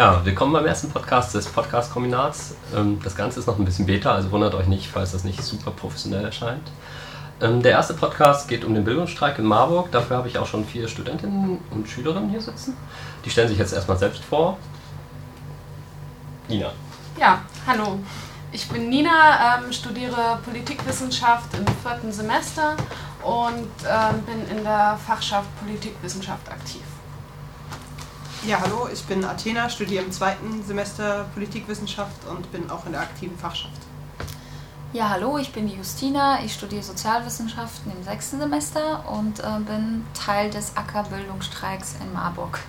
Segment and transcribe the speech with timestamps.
[0.00, 2.54] Ja, willkommen beim ersten Podcast des Podcast-Kombinats.
[2.74, 5.42] Ähm, das Ganze ist noch ein bisschen Beta, also wundert euch nicht, falls das nicht
[5.42, 6.66] super professionell erscheint.
[7.42, 9.92] Ähm, der erste Podcast geht um den Bildungsstreik in Marburg.
[9.92, 12.78] Dafür habe ich auch schon vier Studentinnen und Schülerinnen hier sitzen.
[13.26, 14.56] Die stellen sich jetzt erstmal selbst vor.
[16.48, 16.72] Nina.
[17.18, 17.98] Ja, hallo.
[18.52, 22.74] Ich bin Nina, ähm, studiere Politikwissenschaft im vierten Semester
[23.22, 23.68] und
[24.24, 26.80] bin in der Fachschaft Politikwissenschaft aktiv.
[28.46, 33.02] Ja, hallo, ich bin Athena, studiere im zweiten Semester Politikwissenschaft und bin auch in der
[33.02, 33.76] aktiven Fachschaft.
[34.94, 40.06] Ja, hallo, ich bin die Justina, ich studiere Sozialwissenschaften im sechsten Semester und äh, bin
[40.14, 42.60] Teil des Acker-Bildungsstreiks in Marburg.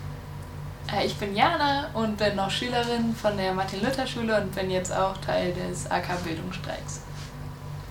[0.93, 5.15] Äh, ich bin Jana und bin noch Schülerin von der Martin-Luther-Schule und bin jetzt auch
[5.25, 6.99] Teil des AK-Bildungsstreiks.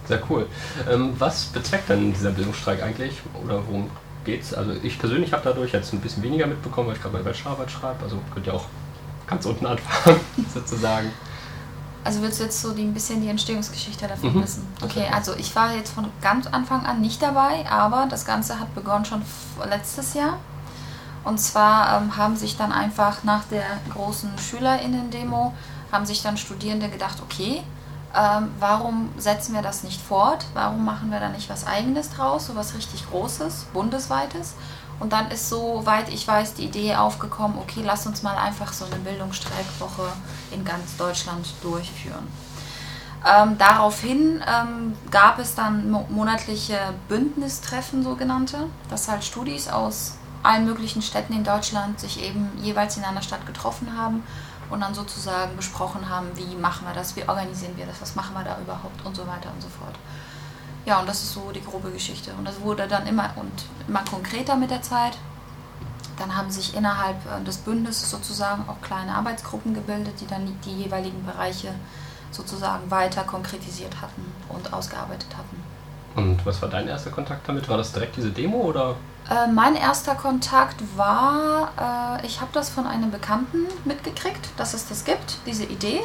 [0.06, 0.46] Sehr cool.
[0.90, 3.90] Ähm, was bezweckt denn dieser Bildungsstreik eigentlich oder worum
[4.24, 4.54] geht's.
[4.54, 7.70] Also ich persönlich habe dadurch jetzt ein bisschen weniger mitbekommen, weil ich gerade meine Bachelorarbeit
[7.70, 8.02] schreibe.
[8.02, 8.66] Also könnt ihr auch
[9.26, 10.20] ganz unten anfangen,
[10.54, 11.10] sozusagen.
[12.02, 14.42] Also willst du jetzt so die, ein bisschen die Entstehungsgeschichte davon mhm.
[14.42, 14.66] wissen?
[14.82, 18.74] Okay, also ich war jetzt von ganz Anfang an nicht dabei, aber das Ganze hat
[18.74, 19.22] begonnen schon
[19.68, 20.38] letztes Jahr.
[21.24, 25.52] Und zwar ähm, haben sich dann einfach nach der großen SchülerInnen-Demo,
[25.92, 27.62] haben sich dann Studierende gedacht, okay,
[28.16, 30.44] ähm, warum setzen wir das nicht fort?
[30.54, 34.54] Warum machen wir da nicht was Eigenes draus, so was richtig Großes, bundesweites?
[34.98, 38.84] Und dann ist, soweit ich weiß, die Idee aufgekommen, okay, lass uns mal einfach so
[38.84, 40.12] eine Bildungsstreikwoche
[40.50, 42.26] in ganz Deutschland durchführen.
[43.26, 51.02] Ähm, daraufhin ähm, gab es dann monatliche Bündnistreffen, sogenannte, dass halt Studis aus allen möglichen
[51.02, 54.22] Städten in Deutschland sich eben jeweils in einer Stadt getroffen haben
[54.70, 58.34] und dann sozusagen besprochen haben, wie machen wir das, wie organisieren wir das, was machen
[58.34, 59.94] wir da überhaupt und so weiter und so fort.
[60.86, 62.32] Ja, und das ist so die grobe Geschichte.
[62.38, 63.52] Und das wurde dann immer und
[63.86, 65.18] immer konkreter mit der Zeit.
[66.18, 70.82] Dann haben sich innerhalb äh, des Bündnisses sozusagen auch kleine Arbeitsgruppen gebildet, die dann die
[70.82, 71.74] jeweiligen Bereiche
[72.30, 75.62] sozusagen weiter konkretisiert hatten und ausgearbeitet hatten.
[76.16, 77.68] Und was war dein erster Kontakt damit?
[77.68, 78.96] War das direkt diese Demo oder?
[79.28, 84.88] Äh, mein erster Kontakt war, äh, ich habe das von einem Bekannten mitgekriegt, dass es
[84.88, 86.00] das gibt, diese Idee.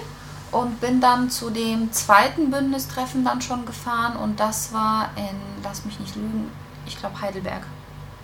[0.51, 5.83] Und bin dann zu dem zweiten Bündnistreffen dann schon gefahren und das war in, lass
[5.83, 6.49] mich nicht lügen,
[6.85, 7.63] ich glaube Heidelberg.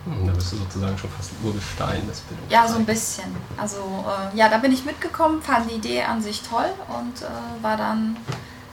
[0.06, 2.51] Hm, da bist du sozusagen schon fast Urgestein des Bildungs.
[2.51, 3.35] Ja, so ein bisschen.
[3.57, 7.63] Also äh, ja, da bin ich mitgekommen, fand die Idee an sich toll und äh,
[7.63, 8.16] war dann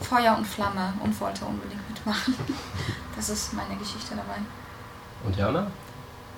[0.01, 2.35] Feuer und Flamme und wollte unbedingt mitmachen.
[3.17, 4.39] Das ist meine Geschichte dabei.
[5.25, 5.67] Und Jana?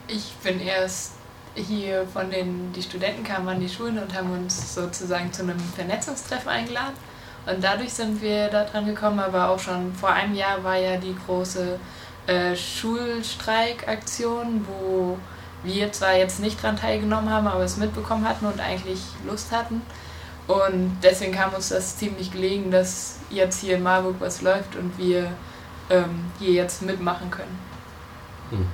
[0.07, 1.13] Ich bin erst
[1.55, 5.59] hier von den, die Studenten kamen an die Schulen und haben uns sozusagen zu einem
[5.59, 6.95] Vernetzungstreffen eingeladen.
[7.45, 10.97] Und dadurch sind wir da dran gekommen, aber auch schon vor einem Jahr war ja
[10.97, 11.79] die große
[12.27, 15.19] äh, Schulstreikaktion, wo
[15.63, 19.83] wir zwar jetzt nicht dran teilgenommen haben, aber es mitbekommen hatten und eigentlich Lust hatten.
[20.47, 24.97] Und deswegen kam uns das ziemlich gelegen, dass jetzt hier in Marburg was läuft und
[24.99, 25.31] wir
[25.91, 27.59] ähm, hier jetzt mitmachen können.
[28.51, 28.67] Hm.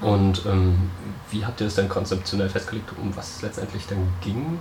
[0.00, 0.90] Und ähm,
[1.30, 4.58] wie habt ihr das denn konzeptionell festgelegt, um was es letztendlich dann ging?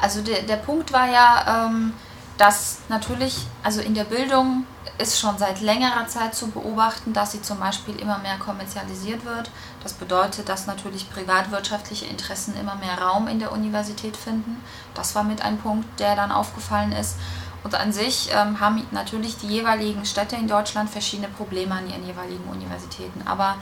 [0.00, 1.92] Also der, der Punkt war ja, ähm,
[2.38, 4.64] dass natürlich, also in der Bildung
[4.98, 9.50] ist schon seit längerer Zeit zu beobachten, dass sie zum Beispiel immer mehr kommerzialisiert wird.
[9.82, 14.62] Das bedeutet, dass natürlich privatwirtschaftliche Interessen immer mehr Raum in der Universität finden.
[14.94, 17.16] Das war mit ein Punkt, der dann aufgefallen ist.
[17.64, 22.06] Und an sich ähm, haben natürlich die jeweiligen Städte in Deutschland verschiedene Probleme an ihren
[22.06, 23.22] jeweiligen Universitäten.
[23.26, 23.56] Aber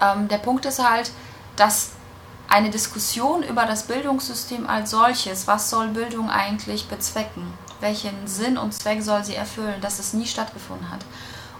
[0.00, 1.10] ähm, der Punkt ist halt,
[1.56, 1.90] dass
[2.48, 8.72] eine Diskussion über das Bildungssystem als solches, was soll Bildung eigentlich bezwecken, welchen Sinn und
[8.72, 11.00] Zweck soll sie erfüllen, dass es nie stattgefunden hat.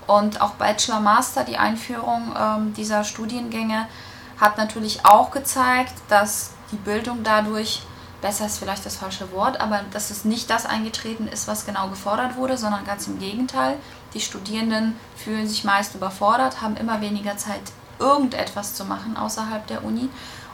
[0.07, 3.87] Und auch Bachelor Master, die Einführung ähm, dieser Studiengänge,
[4.39, 7.83] hat natürlich auch gezeigt, dass die Bildung dadurch
[8.25, 11.89] besser ist vielleicht das falsche Wort, aber dass es nicht das eingetreten ist, was genau
[11.89, 13.77] gefordert wurde, sondern ganz im Gegenteil.
[14.15, 17.61] Die Studierenden fühlen sich meist überfordert, haben immer weniger Zeit,
[17.99, 20.09] irgendetwas zu machen außerhalb der Uni.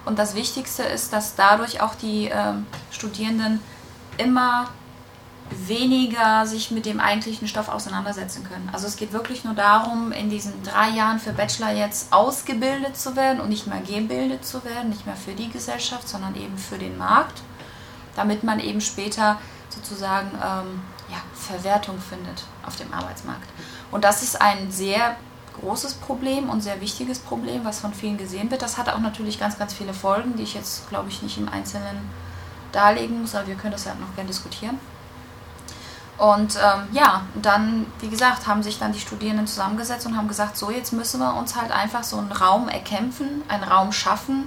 [0.04, 3.60] Und das Wichtigste ist, dass dadurch auch die ähm, Studierenden
[4.19, 4.69] immer
[5.50, 8.68] weniger sich mit dem eigentlichen Stoff auseinandersetzen können.
[8.72, 13.15] Also es geht wirklich nur darum, in diesen drei Jahren für Bachelor jetzt ausgebildet zu
[13.15, 16.77] werden und nicht mehr gebildet zu werden, nicht mehr für die Gesellschaft, sondern eben für
[16.77, 17.42] den Markt
[18.16, 23.48] damit man eben später sozusagen ähm, ja, Verwertung findet auf dem Arbeitsmarkt.
[23.91, 25.16] Und das ist ein sehr
[25.60, 28.62] großes Problem und sehr wichtiges Problem, was von vielen gesehen wird.
[28.62, 31.48] Das hat auch natürlich ganz, ganz viele Folgen, die ich jetzt, glaube ich, nicht im
[31.48, 32.10] Einzelnen
[32.72, 34.78] darlegen muss, aber wir können das ja noch gerne diskutieren.
[36.18, 40.56] Und ähm, ja, dann, wie gesagt, haben sich dann die Studierenden zusammengesetzt und haben gesagt,
[40.56, 44.47] so jetzt müssen wir uns halt einfach so einen Raum erkämpfen, einen Raum schaffen,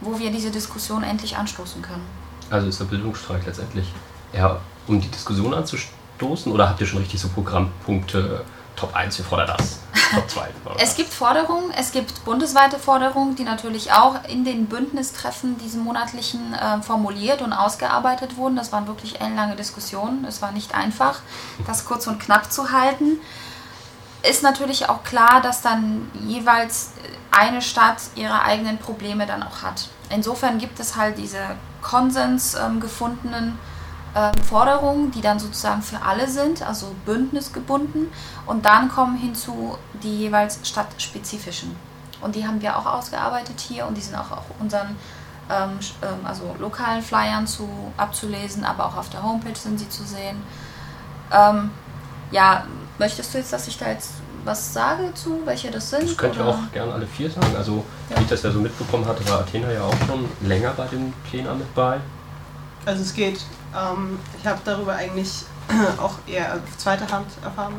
[0.00, 2.04] wo wir diese Diskussion endlich anstoßen können.
[2.52, 3.86] Also ist der Bildungsstreik letztendlich
[4.32, 8.44] eher um die Diskussion anzustoßen oder habt ihr schon richtig so Programmpunkte
[8.76, 9.80] Top 1, wir fordern das?
[10.14, 10.48] Top 2?
[10.78, 16.52] es gibt Forderungen, es gibt bundesweite Forderungen, die natürlich auch in den Bündnistreffen, diesen monatlichen,
[16.52, 18.56] äh, formuliert und ausgearbeitet wurden.
[18.56, 20.26] Das waren wirklich ellenlange Diskussionen.
[20.26, 21.20] Es war nicht einfach,
[21.66, 23.18] das kurz und knapp zu halten.
[24.28, 26.92] Ist natürlich auch klar, dass dann jeweils
[27.30, 29.88] eine Stadt ihre eigenen Probleme dann auch hat.
[30.10, 33.58] Insofern gibt es halt diese Konsens ähm, gefundenen
[34.14, 38.10] ähm, Forderungen, die dann sozusagen für alle sind, also bündnisgebunden.
[38.46, 41.74] Und dann kommen hinzu die jeweils stadtspezifischen.
[42.20, 44.96] Und die haben wir auch ausgearbeitet hier und die sind auch auf unseren
[45.50, 50.04] ähm, ähm, also lokalen Flyern zu, abzulesen, aber auch auf der Homepage sind sie zu
[50.04, 50.42] sehen.
[51.32, 51.70] Ähm,
[52.30, 52.64] ja,
[52.98, 54.12] möchtest du jetzt, dass ich da jetzt
[54.44, 56.04] was sage zu, welche das sind?
[56.04, 57.54] Das könnt ihr auch gerne alle vier sagen.
[57.56, 58.18] Also, ja.
[58.18, 61.12] wie ich das ja so mitbekommen hatte, war Athena ja auch schon länger bei dem
[61.28, 62.00] Plänen mit bei.
[62.84, 63.40] Also es geht
[63.74, 65.44] ähm, ich habe darüber eigentlich
[66.00, 67.74] auch eher auf zweiter Hand erfahren.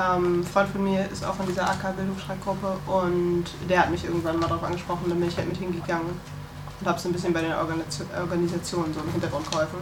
[0.00, 4.38] Ähm, ein Freund von mir ist auch in dieser AK-Bildungsstreikgruppe und der hat mich irgendwann
[4.38, 6.10] mal darauf angesprochen, dann bin ich halt mit hingegangen
[6.80, 9.78] und habe so ein bisschen bei den Organisationen so im Hintergrund geholfen.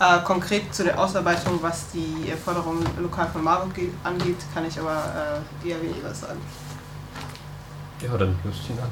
[0.00, 5.40] Äh, konkret zu der Ausarbeitung, was die Forderungen lokal von Marburg angeht, kann ich aber
[5.64, 6.40] äh, eher weniger sagen.
[8.00, 8.82] Ja, dann Justina.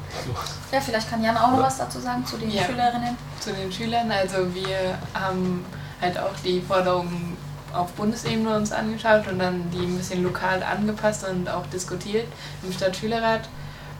[0.71, 3.17] Ja, vielleicht kann Jan auch noch was dazu sagen zu den ja, Schülerinnen.
[3.39, 4.09] Zu den Schülern.
[4.11, 5.65] Also wir haben
[6.01, 7.37] halt auch die Forderungen
[7.73, 12.27] auf Bundesebene uns angeschaut und dann die ein bisschen lokal angepasst und auch diskutiert
[12.63, 13.41] im Stadtschülerrat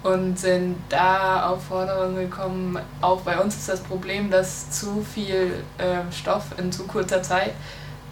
[0.04, 2.78] und sind da auf Forderungen gekommen.
[3.02, 7.54] Auch bei uns ist das Problem, dass zu viel äh, Stoff in zu kurzer Zeit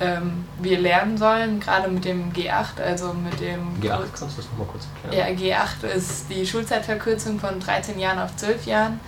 [0.02, 3.80] ähm, wir lernen sollen, gerade mit dem G8, also mit dem...
[3.82, 5.38] G8, kannst du das nochmal kurz erklären?
[5.40, 9.00] Ja, G8 ist die Schulzeitverkürzung von 13 Jahren auf 12 Jahren,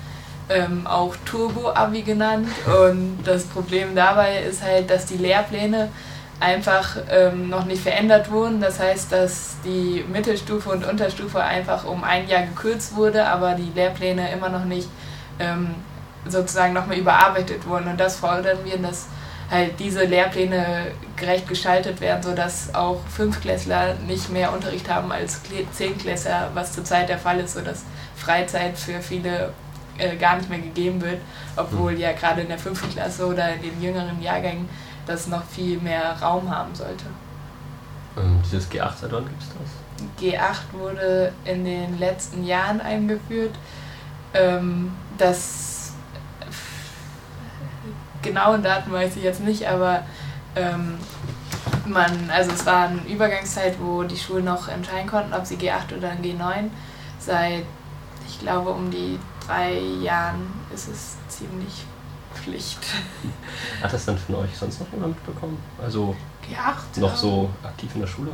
[0.50, 2.48] ähm, auch Turbo-Abi genannt.
[2.68, 5.90] Und das Problem dabei ist halt, dass die Lehrpläne
[6.44, 8.60] einfach ähm, noch nicht verändert wurden.
[8.60, 13.72] Das heißt, dass die Mittelstufe und Unterstufe einfach um ein Jahr gekürzt wurde, aber die
[13.74, 14.90] Lehrpläne immer noch nicht
[15.40, 15.74] ähm,
[16.28, 17.88] sozusagen nochmal überarbeitet wurden.
[17.88, 19.08] Und das fordern wir, dass
[19.50, 25.42] halt diese Lehrpläne gerecht gestaltet werden, sodass auch Fünfklässler nicht mehr Unterricht haben als
[25.72, 27.84] Zehnklässler, was zurzeit der Fall ist, sodass
[28.18, 29.54] Freizeit für viele
[29.98, 31.20] äh, gar nicht mehr gegeben wird,
[31.56, 32.00] obwohl mhm.
[32.00, 34.68] ja gerade in der fünften Klasse oder in den jüngeren Jahrgängen
[35.06, 37.06] das noch viel mehr Raum haben sollte.
[38.16, 40.22] Und dieses G8 seit wann gibt es das?
[40.22, 43.56] G8 wurde in den letzten Jahren eingeführt.
[44.34, 45.94] Ähm, das
[48.22, 50.04] genauen Daten weiß ich jetzt nicht, aber
[50.56, 50.98] ähm,
[51.86, 55.98] man, also es war eine Übergangszeit, wo die Schulen noch entscheiden konnten, ob sie G8
[55.98, 56.70] oder G9.
[57.20, 57.66] Seit,
[58.28, 61.86] ich glaube, um die drei Jahren ist es ziemlich
[62.34, 62.80] Pflicht.
[63.82, 65.58] Hat das dann von euch sonst noch jemand mitbekommen?
[65.82, 68.32] Also G8, noch so aktiv in der Schule?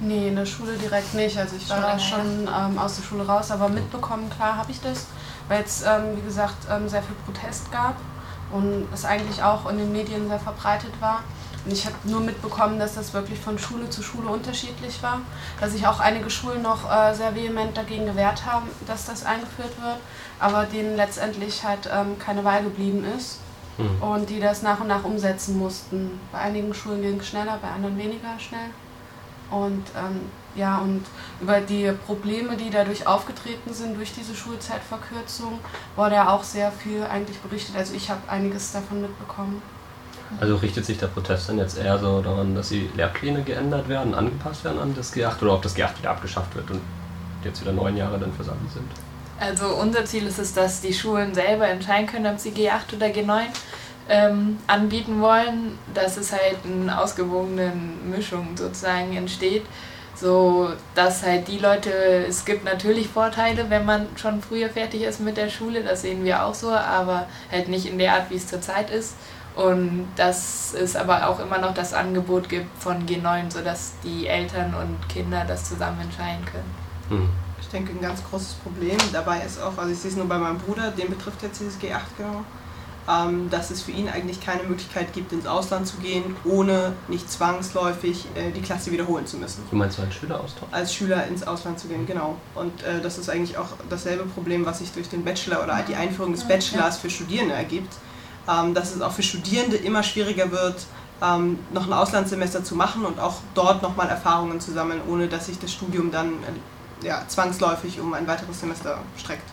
[0.00, 1.38] Nee, in der Schule direkt nicht.
[1.38, 4.80] Also ich war da schon ähm, aus der Schule raus, aber mitbekommen, klar habe ich
[4.80, 5.06] das,
[5.48, 7.96] weil es, ähm, wie gesagt, ähm, sehr viel Protest gab
[8.52, 11.22] und es eigentlich auch in den Medien sehr verbreitet war.
[11.66, 15.20] Ich habe nur mitbekommen, dass das wirklich von Schule zu Schule unterschiedlich war,
[15.60, 19.72] dass sich auch einige Schulen noch äh, sehr vehement dagegen gewehrt haben, dass das eingeführt
[19.80, 19.98] wird,
[20.38, 23.38] aber denen letztendlich halt ähm, keine Wahl geblieben ist
[23.78, 24.02] mhm.
[24.02, 26.20] und die das nach und nach umsetzen mussten.
[26.32, 28.70] Bei einigen Schulen ging es schneller, bei anderen weniger schnell.
[29.50, 31.04] Und ähm, ja, und
[31.40, 35.58] über die Probleme, die dadurch aufgetreten sind durch diese Schulzeitverkürzung,
[35.96, 37.76] wurde ja auch sehr viel eigentlich berichtet.
[37.76, 39.62] Also ich habe einiges davon mitbekommen.
[40.40, 44.14] Also richtet sich der Protest dann jetzt eher so daran, dass die Lehrpläne geändert werden,
[44.14, 46.80] angepasst werden an das G8 oder ob das G8 wieder abgeschafft wird und
[47.44, 48.88] jetzt wieder neun Jahre dann Abi sind?
[49.38, 53.06] Also unser Ziel ist es, dass die Schulen selber entscheiden können, ob sie G8 oder
[53.06, 53.42] G9
[54.08, 57.72] ähm, anbieten wollen, dass es halt eine ausgewogene
[58.04, 59.64] Mischung sozusagen entsteht
[60.14, 61.90] so dass halt die Leute,
[62.28, 66.24] es gibt natürlich Vorteile, wenn man schon früher fertig ist mit der Schule, das sehen
[66.24, 69.14] wir auch so, aber halt nicht in der Art, wie es zurzeit ist.
[69.56, 74.74] Und dass es aber auch immer noch das Angebot gibt von G9, sodass die Eltern
[74.74, 76.74] und Kinder das zusammen entscheiden können.
[77.08, 77.28] Hm.
[77.60, 80.38] Ich denke, ein ganz großes Problem dabei ist auch, also ich sehe es nur bei
[80.38, 82.44] meinem Bruder, den betrifft jetzt dieses G8 genau,
[83.08, 87.30] ähm, dass es für ihn eigentlich keine Möglichkeit gibt, ins Ausland zu gehen, ohne nicht
[87.30, 89.62] zwangsläufig äh, die Klasse wiederholen zu müssen.
[89.70, 90.68] Du meinst als Schüleraustausch?
[90.72, 92.36] Als Schüler ins Ausland zu gehen, genau.
[92.54, 95.94] Und äh, das ist eigentlich auch dasselbe Problem, was sich durch den Bachelor oder die
[95.94, 97.92] Einführung des Bachelors für Studierende ergibt,
[98.46, 100.86] dass es auch für Studierende immer schwieriger wird,
[101.22, 105.46] ähm, noch ein Auslandssemester zu machen und auch dort nochmal Erfahrungen zu sammeln, ohne dass
[105.46, 106.28] sich das Studium dann
[107.02, 109.48] äh, ja, zwangsläufig um ein weiteres Semester streckt.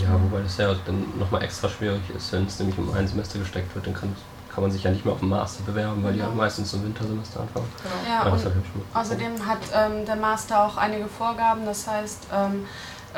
[0.00, 3.38] Ja, wobei das ja dann nochmal extra schwierig ist, wenn es nämlich um ein Semester
[3.38, 4.14] gesteckt wird, dann kann,
[4.52, 6.84] kann man sich ja nicht mehr auf den Master bewerben, weil die ja meistens im
[6.84, 7.66] Wintersemester anfangen.
[7.82, 8.14] Genau.
[8.14, 12.66] Ja, und außerdem hat ähm, der Master auch einige Vorgaben, das heißt ähm,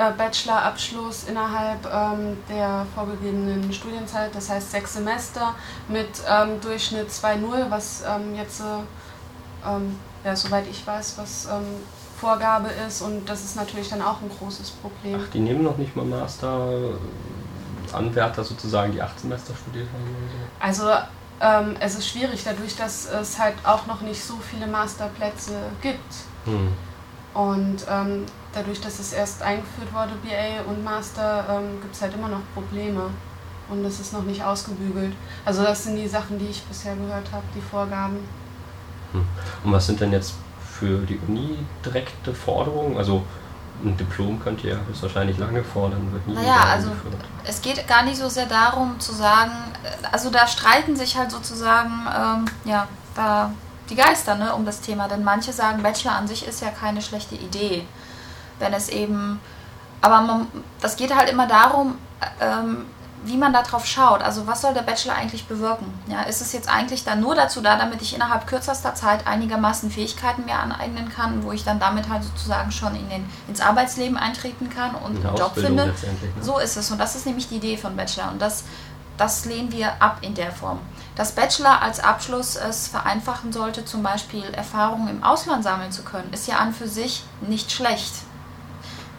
[0.00, 5.54] äh, Bachelorabschluss innerhalb ähm, der vorgegebenen Studienzeit, das heißt sechs Semester
[5.88, 11.48] mit ähm, Durchschnitt 2.0, was ähm, jetzt, äh, ähm, ja, soweit ich weiß, was
[12.18, 15.18] Vorgabe ist und das ist natürlich dann auch ein großes Problem.
[15.22, 16.68] Ach, die nehmen noch nicht mal Master
[17.92, 20.96] Anwärter sozusagen, die acht Semester studiert haben oder so?
[20.98, 21.06] Also
[21.40, 26.14] ähm, es ist schwierig, dadurch, dass es halt auch noch nicht so viele Masterplätze gibt.
[26.44, 26.72] Hm.
[27.32, 32.14] Und ähm, dadurch, dass es erst eingeführt wurde, BA und Master, ähm, gibt es halt
[32.14, 33.10] immer noch Probleme.
[33.68, 35.14] Und das ist noch nicht ausgebügelt.
[35.44, 38.18] Also das sind die Sachen, die ich bisher gehört habe, die Vorgaben.
[39.12, 39.24] Hm.
[39.64, 42.96] Und was sind denn jetzt für die Uni direkte Forderungen?
[42.96, 43.22] Also
[43.84, 46.90] ein Diplom könnt ihr höchstwahrscheinlich lange fordern, wird nie Naja, also
[47.44, 49.52] es geht gar nicht so sehr darum zu sagen,
[49.84, 53.52] äh, also da streiten sich halt sozusagen, ähm, ja, da
[53.88, 55.08] die Geister ne, um das Thema.
[55.08, 57.84] Denn manche sagen, Bachelor an sich ist ja keine schlechte Idee.
[58.60, 59.40] Wenn es eben,
[60.00, 60.46] aber man,
[60.80, 62.86] das geht halt immer darum, äh, ähm,
[63.22, 64.22] wie man darauf schaut.
[64.22, 65.86] Also was soll der Bachelor eigentlich bewirken?
[66.06, 69.90] Ja, ist es jetzt eigentlich dann nur dazu da, damit ich innerhalb kürzester Zeit einigermaßen
[69.90, 74.16] Fähigkeiten mir aneignen kann, wo ich dann damit halt sozusagen schon in den, ins Arbeitsleben
[74.16, 75.86] eintreten kann und einen Job finde?
[75.86, 75.94] Ne?
[76.40, 76.90] So ist es.
[76.90, 78.30] Und das ist nämlich die Idee von Bachelor.
[78.30, 78.64] Und das,
[79.18, 80.78] das lehnen wir ab in der Form.
[81.14, 86.32] Dass Bachelor als Abschluss es vereinfachen sollte, zum Beispiel Erfahrungen im Ausland sammeln zu können,
[86.32, 88.14] ist ja an für sich nicht schlecht.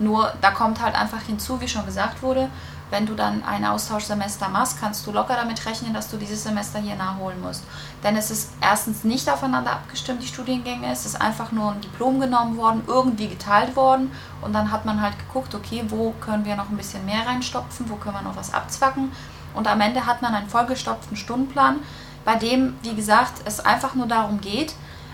[0.02, 2.50] Nur da kommt halt einfach hinzu, wie schon gesagt wurde,
[2.90, 6.80] wenn du dann ein Austauschsemester machst, kannst du locker damit rechnen, dass du dieses Semester
[6.80, 7.64] hier nachholen musst.
[8.04, 10.92] Denn es ist erstens nicht aufeinander abgestimmt, die Studiengänge.
[10.92, 14.12] Es ist einfach nur ein Diplom genommen worden, irgendwie geteilt worden.
[14.42, 17.90] Und dann hat man halt geguckt, okay, wo können wir noch ein bisschen mehr reinstopfen,
[17.90, 19.12] wo können wir noch was abzwacken.
[19.54, 21.78] Und am Ende hat man einen vollgestopften Stundenplan,
[22.26, 24.74] bei dem, wie gesagt, es einfach nur darum geht,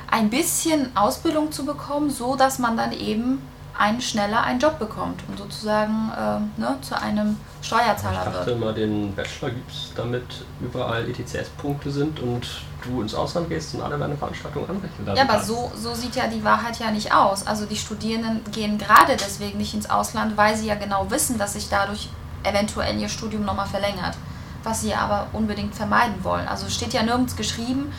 [0.09, 3.41] ein bisschen Ausbildung zu bekommen, so dass man dann eben
[3.77, 8.27] einen schneller einen Job bekommt und sozusagen äh, ne, zu einem Steuerzahler wird.
[8.27, 10.23] Ich dachte immer, den Bachelor gibt es, damit
[10.61, 12.47] überall ETCS-Punkte sind und
[12.83, 16.27] du ins Ausland gehst und alle deine Veranstaltungen anrechnen Ja, aber so, so sieht ja
[16.27, 17.45] die Wahrheit ja nicht aus.
[17.45, 21.53] Also die Studierenden gehen gerade deswegen nicht ins Ausland, weil sie ja genau wissen, dass
[21.53, 22.09] sich dadurch
[22.43, 24.15] eventuell ihr Studium nochmal verlängert,
[24.63, 26.47] was sie aber unbedingt vermeiden wollen.
[26.47, 27.91] Also steht ja nirgends geschrieben,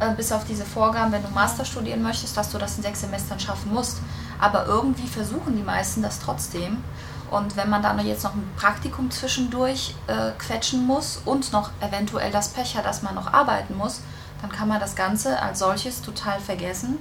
[0.00, 3.00] äh, bis auf diese Vorgaben, wenn du Master studieren möchtest, dass du das in sechs
[3.00, 3.98] Semestern schaffen musst.
[4.38, 6.82] Aber irgendwie versuchen die meisten das trotzdem.
[7.30, 12.30] Und wenn man dann jetzt noch ein Praktikum zwischendurch äh, quetschen muss und noch eventuell
[12.30, 14.00] das Pech hat, dass man noch arbeiten muss,
[14.40, 16.98] dann kann man das Ganze als solches total vergessen.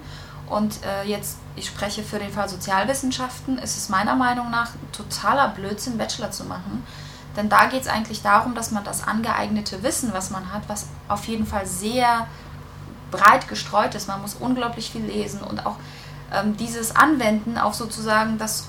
[0.48, 5.50] Und äh, jetzt, ich spreche für den Fall Sozialwissenschaften, ist es meiner Meinung nach totaler
[5.50, 6.84] Blödsinn, Bachelor zu machen.
[7.36, 10.88] Denn da geht es eigentlich darum, dass man das angeeignete Wissen, was man hat, was
[11.08, 12.28] auf jeden Fall sehr
[13.12, 15.76] breit gestreut ist, man muss unglaublich viel lesen und auch
[16.36, 18.68] ähm, dieses Anwenden auf sozusagen das,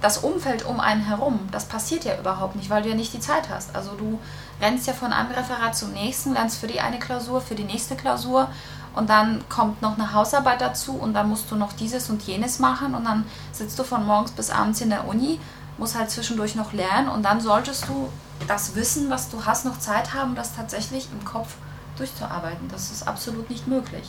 [0.00, 3.20] das Umfeld um einen herum, das passiert ja überhaupt nicht, weil du ja nicht die
[3.20, 3.74] Zeit hast.
[3.74, 4.18] Also du
[4.60, 7.96] rennst ja von einem Referat zum nächsten, lernst für die eine Klausur, für die nächste
[7.96, 8.48] Klausur
[8.94, 12.58] und dann kommt noch eine Hausarbeit dazu und dann musst du noch dieses und jenes
[12.58, 15.40] machen und dann sitzt du von morgens bis abends in der Uni,
[15.78, 18.08] musst halt zwischendurch noch lernen und dann solltest du
[18.48, 21.54] das Wissen, was du hast, noch Zeit haben, das tatsächlich im Kopf
[21.96, 22.68] durchzuarbeiten.
[22.70, 24.08] Das ist absolut nicht möglich.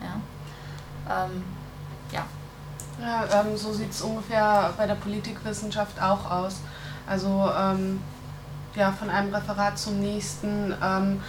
[0.00, 1.24] Ja.
[1.24, 1.44] Ähm.
[3.00, 6.60] Ja, ähm, so sieht es ungefähr bei der Politikwissenschaft auch aus.
[7.06, 8.00] Also ähm,
[8.76, 10.74] ja, von einem Referat zum nächsten.
[10.82, 11.20] Ähm,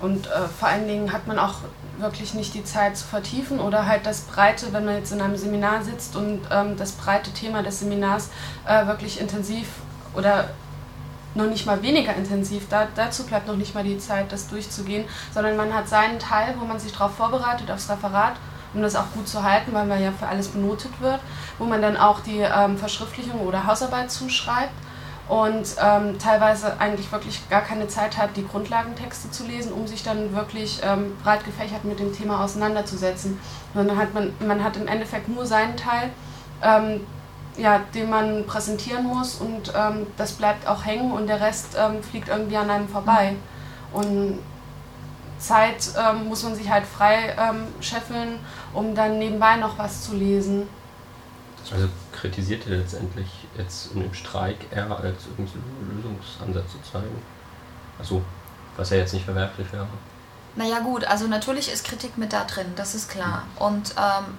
[0.00, 1.56] und äh, vor allen Dingen hat man auch
[1.98, 5.36] wirklich nicht die Zeit zu vertiefen oder halt das breite, wenn man jetzt in einem
[5.36, 8.30] Seminar sitzt und ähm, das breite Thema des Seminars
[8.66, 9.68] äh, wirklich intensiv
[10.14, 10.50] oder
[11.34, 15.04] noch nicht mal weniger intensiv, da, dazu bleibt noch nicht mal die Zeit, das durchzugehen,
[15.32, 18.34] sondern man hat seinen Teil, wo man sich darauf vorbereitet, aufs Referat
[18.74, 21.20] um das auch gut zu halten, weil man ja für alles benotet wird,
[21.58, 24.72] wo man dann auch die ähm, Verschriftlichung oder Hausarbeit zuschreibt
[25.28, 30.02] und ähm, teilweise eigentlich wirklich gar keine Zeit hat, die Grundlagentexte zu lesen, um sich
[30.02, 33.38] dann wirklich ähm, breit gefächert mit dem Thema auseinanderzusetzen.
[33.74, 36.10] Sondern hat man, man hat im Endeffekt nur seinen Teil,
[36.62, 37.00] ähm,
[37.56, 42.02] ja, den man präsentieren muss und ähm, das bleibt auch hängen und der Rest ähm,
[42.02, 43.36] fliegt irgendwie an einem vorbei.
[43.92, 44.38] Und
[45.42, 48.38] Zeit ähm, muss man sich halt frei ähm, scheffeln,
[48.72, 50.68] um dann nebenbei noch was zu lesen.
[51.70, 55.58] Also kritisiert ihr letztendlich jetzt in dem Streik eher als irgendwie
[55.94, 57.22] Lösungsansätze zeigen?
[57.98, 58.22] Also,
[58.76, 59.86] was ja jetzt nicht verwerflich wäre.
[60.56, 63.44] Naja gut, also natürlich ist Kritik mit da drin, das ist klar.
[63.58, 64.38] Und ähm,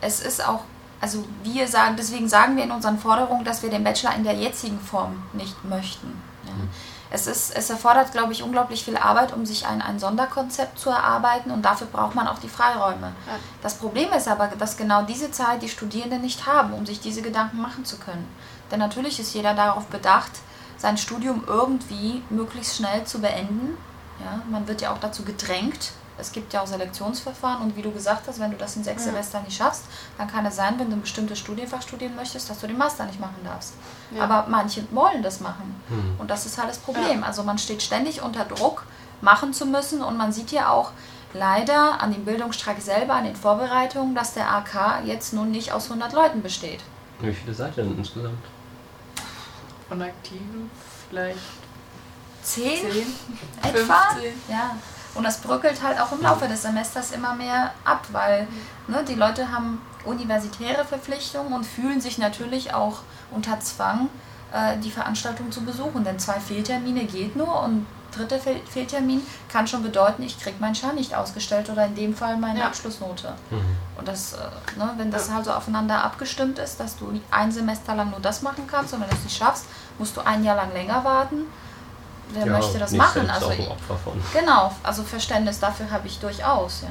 [0.00, 0.64] es ist auch
[1.00, 4.34] also wir sagen, deswegen sagen wir in unseren Forderungen, dass wir den Bachelor in der
[4.34, 6.20] jetzigen Form nicht möchten.
[6.46, 6.52] Ja.
[6.52, 6.68] Mhm.
[7.10, 10.90] Es, ist, es erfordert, glaube ich, unglaublich viel Arbeit, um sich ein, ein Sonderkonzept zu
[10.90, 13.12] erarbeiten und dafür braucht man auch die Freiräume.
[13.26, 13.32] Ja.
[13.62, 17.22] Das Problem ist aber, dass genau diese Zeit die Studierenden nicht haben, um sich diese
[17.22, 18.28] Gedanken machen zu können.
[18.70, 20.30] Denn natürlich ist jeder darauf bedacht,
[20.76, 23.76] sein Studium irgendwie möglichst schnell zu beenden.
[24.24, 27.90] Ja, man wird ja auch dazu gedrängt, es gibt ja auch Selektionsverfahren und wie du
[27.90, 29.10] gesagt hast, wenn du das in sechs ja.
[29.10, 29.84] Semestern nicht schaffst,
[30.18, 33.06] dann kann es sein, wenn du ein bestimmtes Studienfach studieren möchtest, dass du den Master
[33.06, 33.74] nicht machen darfst.
[34.10, 34.24] Ja.
[34.24, 35.74] Aber manche wollen das machen.
[35.88, 36.14] Mhm.
[36.18, 37.20] Und das ist halt das Problem.
[37.20, 37.26] Ja.
[37.26, 38.84] Also man steht ständig unter Druck,
[39.20, 40.92] machen zu müssen und man sieht ja auch
[41.32, 45.84] leider an dem Bildungsstreik selber, an den Vorbereitungen, dass der AK jetzt nun nicht aus
[45.84, 46.80] 100 Leuten besteht.
[47.20, 48.42] Wie viele seid ihr denn insgesamt?
[49.88, 50.70] Von Aktiven
[51.08, 51.38] vielleicht
[52.42, 52.90] 10?
[52.90, 53.06] 10
[53.62, 53.94] etwa?
[54.12, 54.32] 15.
[54.48, 54.76] Ja.
[55.14, 58.46] Und das bröckelt halt auch im Laufe des Semesters immer mehr ab, weil
[58.86, 63.00] ne, die Leute haben universitäre Verpflichtungen und fühlen sich natürlich auch
[63.30, 64.08] unter Zwang,
[64.52, 66.04] äh, die Veranstaltung zu besuchen.
[66.04, 67.86] Denn zwei Fehltermine geht nur und
[68.16, 72.36] dritter Fehltermin kann schon bedeuten, ich kriege meinen Schein nicht ausgestellt oder in dem Fall
[72.36, 72.66] meine ja.
[72.66, 73.34] Abschlussnote.
[73.50, 73.76] Mhm.
[73.96, 75.34] Und das, äh, ne, wenn das ja.
[75.34, 79.00] halt so aufeinander abgestimmt ist, dass du ein Semester lang nur das machen kannst und
[79.00, 79.66] wenn du es nicht schaffst,
[79.98, 81.46] musst du ein Jahr lang länger warten
[82.32, 83.28] wer ja, möchte das machen?
[83.28, 83.52] Also
[84.32, 86.88] genau, also Verständnis dafür habe ich durchaus, ja.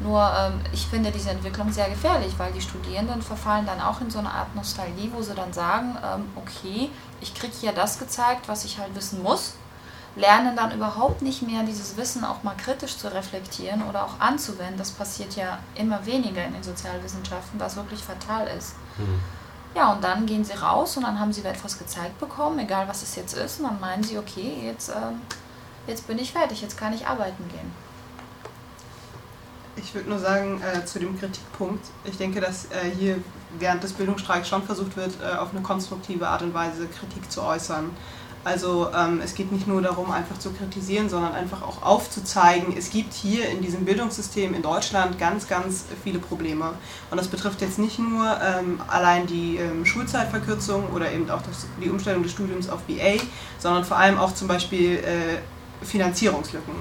[0.00, 4.10] Nur ähm, ich finde diese Entwicklung sehr gefährlich, weil die Studierenden verfallen dann auch in
[4.10, 8.48] so eine Art Nostalgie, wo sie dann sagen, ähm, okay, ich kriege ja das gezeigt,
[8.48, 9.54] was ich halt wissen muss,
[10.16, 14.78] lernen dann überhaupt nicht mehr dieses Wissen auch mal kritisch zu reflektieren oder auch anzuwenden.
[14.78, 18.74] Das passiert ja immer weniger in den Sozialwissenschaften, was wirklich fatal ist.
[18.98, 19.20] Mhm.
[19.74, 23.02] Ja, und dann gehen sie raus und dann haben sie etwas gezeigt bekommen, egal was
[23.02, 25.12] es jetzt ist, und dann meinen sie, okay, jetzt, äh,
[25.88, 27.72] jetzt bin ich fertig, jetzt kann ich arbeiten gehen.
[29.76, 33.18] Ich würde nur sagen, äh, zu dem Kritikpunkt, ich denke, dass äh, hier
[33.58, 37.42] während des Bildungsstreiks schon versucht wird, äh, auf eine konstruktive Art und Weise Kritik zu
[37.42, 37.90] äußern.
[38.44, 42.90] Also ähm, es geht nicht nur darum, einfach zu kritisieren, sondern einfach auch aufzuzeigen, es
[42.90, 46.74] gibt hier in diesem Bildungssystem in Deutschland ganz, ganz viele Probleme.
[47.10, 51.66] Und das betrifft jetzt nicht nur ähm, allein die ähm, Schulzeitverkürzung oder eben auch das,
[51.82, 53.22] die Umstellung des Studiums auf BA,
[53.58, 56.74] sondern vor allem auch zum Beispiel äh, Finanzierungslücken.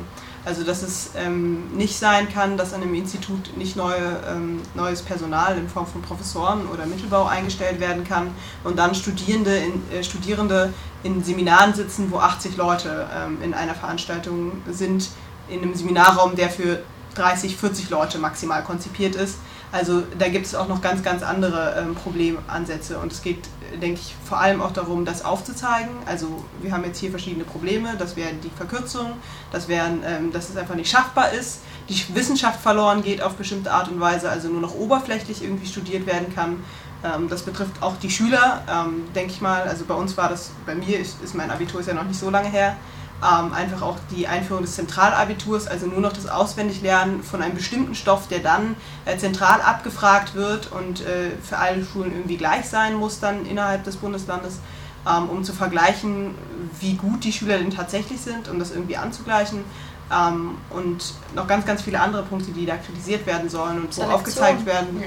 [0.46, 5.02] Also dass es ähm, nicht sein kann, dass an einem Institut nicht neue, ähm, neues
[5.02, 8.32] Personal in Form von Professoren oder Mittelbau eingestellt werden kann
[8.66, 13.74] und dann Studierende in, äh, Studierende in Seminaren sitzen, wo 80 Leute ähm, in einer
[13.74, 15.10] Veranstaltung sind,
[15.48, 16.84] in einem Seminarraum, der für
[17.16, 19.38] 30, 40 Leute maximal konzipiert ist.
[19.72, 23.40] Also da gibt es auch noch ganz, ganz andere ähm, Problemansätze und es geht,
[23.82, 25.92] denke ich, vor allem auch darum, das aufzuzeigen.
[26.06, 29.14] Also wir haben jetzt hier verschiedene Probleme, das wäre die Verkürzung,
[29.52, 33.72] das wären, ähm, dass es einfach nicht schaffbar ist, die Wissenschaft verloren geht auf bestimmte
[33.72, 36.64] Art und Weise, also nur noch oberflächlich irgendwie studiert werden kann.
[37.04, 39.64] Ähm, das betrifft auch die Schüler, ähm, denke ich mal.
[39.64, 42.20] Also bei uns war das, bei mir ist, ist mein Abitur ist ja noch nicht
[42.20, 42.78] so lange her,
[43.24, 47.96] ähm, einfach auch die Einführung des Zentralabiturs, also nur noch das Auswendiglernen von einem bestimmten
[47.96, 52.96] Stoff, der dann äh, zentral abgefragt wird und äh, für alle Schulen irgendwie gleich sein
[52.96, 54.60] muss dann innerhalb des Bundeslandes,
[55.08, 56.36] ähm, um zu vergleichen,
[56.82, 59.64] wie gut die Schüler denn tatsächlich sind, um das irgendwie anzugleichen.
[60.12, 64.02] Ähm, und noch ganz, ganz viele andere Punkte, die da kritisiert werden sollen und wo
[64.04, 65.02] aufgezeigt werden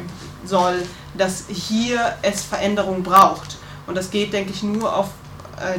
[0.44, 0.82] soll,
[1.18, 3.58] dass hier es Veränderungen braucht.
[3.86, 5.10] Und das geht, denke ich, nur auf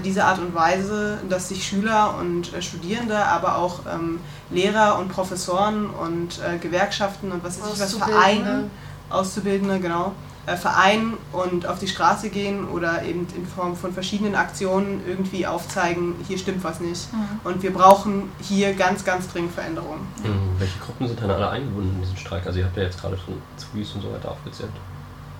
[0.03, 5.09] diese Art und Weise, dass sich Schüler und äh, Studierende, aber auch ähm, Lehrer und
[5.09, 8.69] Professoren und äh, Gewerkschaften und was weiß ich was Vereine,
[9.09, 10.13] Auszubildende, genau,
[10.47, 15.45] äh, vereinen und auf die Straße gehen oder eben in Form von verschiedenen Aktionen irgendwie
[15.45, 17.11] aufzeigen, hier stimmt was nicht.
[17.13, 17.39] Mhm.
[17.43, 20.07] Und wir brauchen hier ganz, ganz dringend Veränderungen.
[20.23, 20.59] Mhm.
[20.59, 22.45] Welche Gruppen sind denn alle eingebunden in diesen Streik?
[22.47, 24.71] Also ihr habt ja jetzt gerade schon Zwies und so weiter aufgezählt.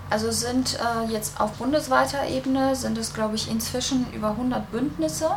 [0.09, 5.31] Also sind äh, jetzt auf bundesweiter Ebene sind es, glaube ich, inzwischen über 100 Bündnisse.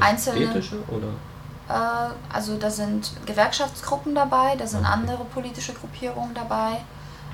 [0.00, 0.62] Einzelne.
[0.88, 1.08] oder?
[1.68, 4.92] Äh, also da sind Gewerkschaftsgruppen dabei, da sind okay.
[4.92, 6.80] andere politische Gruppierungen dabei.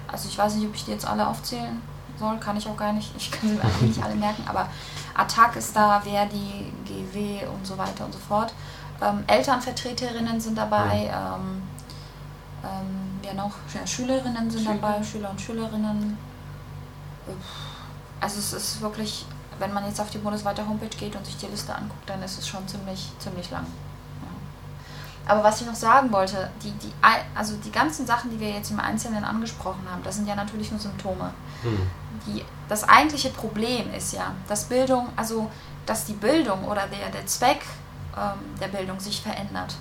[0.09, 1.83] Also ich weiß nicht, ob ich die jetzt alle aufzählen
[2.19, 3.13] soll, kann ich auch gar nicht.
[3.17, 4.69] Ich kann sie eigentlich nicht alle merken, aber
[5.15, 8.55] Attac ist da, Verdi, GW und so weiter und so fort.
[9.03, 11.11] Ähm, Elternvertreterinnen sind dabei.
[11.13, 11.63] Ähm,
[12.65, 14.75] ähm, ja noch ja, Schülerinnen sind Schüler.
[14.81, 16.17] dabei, Schüler und Schülerinnen,
[18.21, 19.27] also es ist wirklich,
[19.59, 22.39] wenn man jetzt auf die bundesweite Homepage geht und sich die Liste anguckt, dann ist
[22.39, 23.67] es schon ziemlich, ziemlich lang.
[25.29, 26.93] Aber was ich noch sagen wollte, die, die,
[27.35, 30.71] also die ganzen Sachen, die wir jetzt im Einzelnen angesprochen haben, das sind ja natürlich
[30.71, 31.33] nur Symptome.
[31.63, 31.91] Hm.
[32.27, 35.51] Die, das eigentliche Problem ist ja, dass Bildung, also
[35.85, 37.61] dass die Bildung oder der, der Zweck
[38.17, 39.75] ähm, der Bildung sich verändert.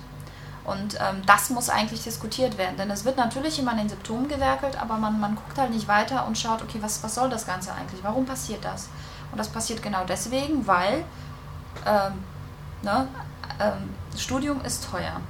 [0.66, 4.26] Und ähm, das muss eigentlich diskutiert werden, denn es wird natürlich immer an den Symptomen
[4.26, 7.46] gewerkelt, aber man, man guckt halt nicht weiter und schaut, okay, was, was soll das
[7.46, 8.02] Ganze eigentlich?
[8.02, 8.88] Warum passiert das?
[9.30, 11.04] Und das passiert genau deswegen, weil
[11.86, 12.14] ähm,
[12.82, 13.06] ne,
[13.60, 15.20] ähm, Studium ist teuer.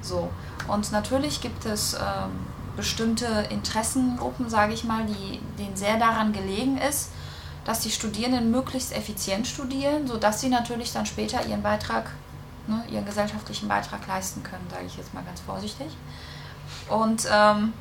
[0.00, 0.30] So.
[0.66, 6.78] Und natürlich gibt es ähm, bestimmte Interessengruppen, sage ich mal, die, denen sehr daran gelegen
[6.78, 7.10] ist,
[7.66, 12.10] dass die Studierenden möglichst effizient studieren, sodass sie natürlich dann später ihren Beitrag
[12.66, 15.96] ne, ihren gesellschaftlichen Beitrag leisten können, sage ich jetzt mal ganz vorsichtig.
[16.88, 17.72] Und ähm,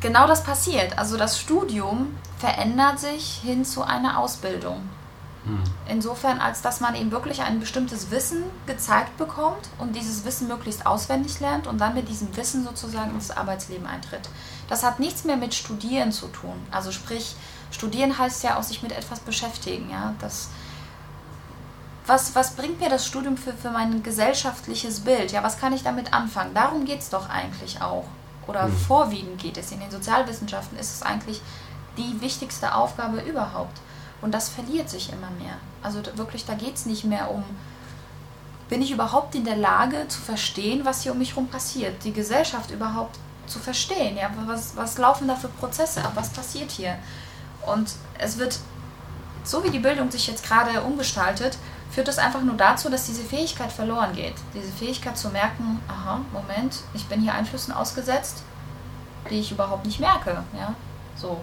[0.00, 0.98] genau das passiert.
[0.98, 4.88] Also das Studium verändert sich hin zu einer Ausbildung.
[5.44, 5.62] Hm.
[5.88, 10.86] Insofern, als dass man eben wirklich ein bestimmtes Wissen gezeigt bekommt und dieses Wissen möglichst
[10.86, 14.28] auswendig lernt und dann mit diesem Wissen sozusagen ins Arbeitsleben eintritt.
[14.68, 16.54] Das hat nichts mehr mit Studieren zu tun.
[16.70, 17.36] Also sprich,
[17.70, 19.90] Studieren heißt ja auch sich mit etwas beschäftigen.
[19.90, 20.14] Ja?
[20.20, 20.50] Das,
[22.10, 25.30] was, was bringt mir das Studium für, für mein gesellschaftliches Bild?
[25.30, 26.54] Ja, was kann ich damit anfangen?
[26.54, 28.04] Darum geht es doch eigentlich auch.
[28.48, 28.76] Oder mhm.
[28.76, 29.70] vorwiegend geht es.
[29.70, 31.40] In den Sozialwissenschaften ist es eigentlich
[31.96, 33.78] die wichtigste Aufgabe überhaupt.
[34.22, 35.54] Und das verliert sich immer mehr.
[35.84, 37.44] Also wirklich, da geht es nicht mehr um,
[38.68, 42.02] bin ich überhaupt in der Lage zu verstehen, was hier um mich herum passiert?
[42.02, 44.16] Die Gesellschaft überhaupt zu verstehen.
[44.16, 46.12] Ja, was, was laufen da für Prozesse ab?
[46.16, 46.96] Was passiert hier?
[47.66, 48.58] Und es wird,
[49.44, 51.56] so wie die Bildung sich jetzt gerade umgestaltet,
[51.90, 54.34] führt das einfach nur dazu, dass diese Fähigkeit verloren geht.
[54.54, 58.42] Diese Fähigkeit zu merken, aha, Moment, ich bin hier Einflüssen ausgesetzt,
[59.28, 60.42] die ich überhaupt nicht merke.
[60.56, 60.74] Ja?
[61.16, 61.40] So.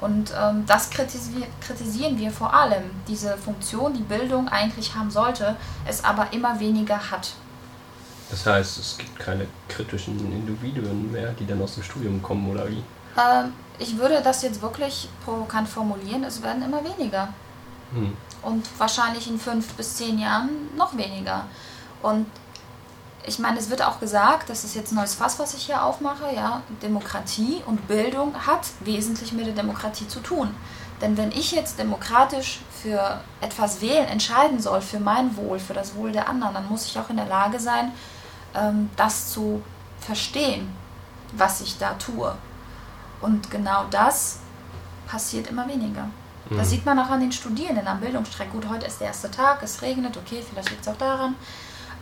[0.00, 5.56] Und ähm, das kritisi kritisieren wir vor allem, diese Funktion, die Bildung eigentlich haben sollte,
[5.86, 7.32] es aber immer weniger hat.
[8.30, 12.66] Das heißt, es gibt keine kritischen Individuen mehr, die dann aus dem Studium kommen, oder
[12.68, 12.82] wie?
[13.18, 17.28] Ähm, ich würde das jetzt wirklich provokant formulieren, es werden immer weniger.
[17.92, 18.16] Hm.
[18.42, 21.44] Und wahrscheinlich in fünf bis zehn Jahren noch weniger.
[22.02, 22.26] Und
[23.26, 25.84] ich meine, es wird auch gesagt, das ist jetzt ein neues Fass, was ich hier
[25.84, 30.54] aufmache, ja, Demokratie und Bildung hat wesentlich mit der Demokratie zu tun.
[31.00, 35.94] Denn wenn ich jetzt demokratisch für etwas wählen, entscheiden soll, für mein Wohl, für das
[35.94, 37.92] Wohl der anderen, dann muss ich auch in der Lage sein,
[38.54, 39.62] ähm, das zu
[40.00, 40.74] verstehen,
[41.32, 42.34] was ich da tue.
[43.20, 44.40] Und genau das
[45.06, 46.08] passiert immer weniger.
[46.50, 46.58] Mhm.
[46.58, 48.52] Das sieht man auch an den Studierenden am Bildungsstreik.
[48.52, 51.36] Gut, heute ist der erste Tag, es regnet, okay, vielleicht liegt es auch daran.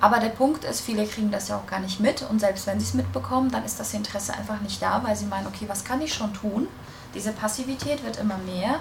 [0.01, 2.79] Aber der Punkt ist, viele kriegen das ja auch gar nicht mit und selbst wenn
[2.79, 5.85] sie es mitbekommen, dann ist das Interesse einfach nicht da, weil sie meinen, okay, was
[5.85, 6.69] kann ich schon tun?
[7.15, 8.77] Diese Passivität wird immer mehr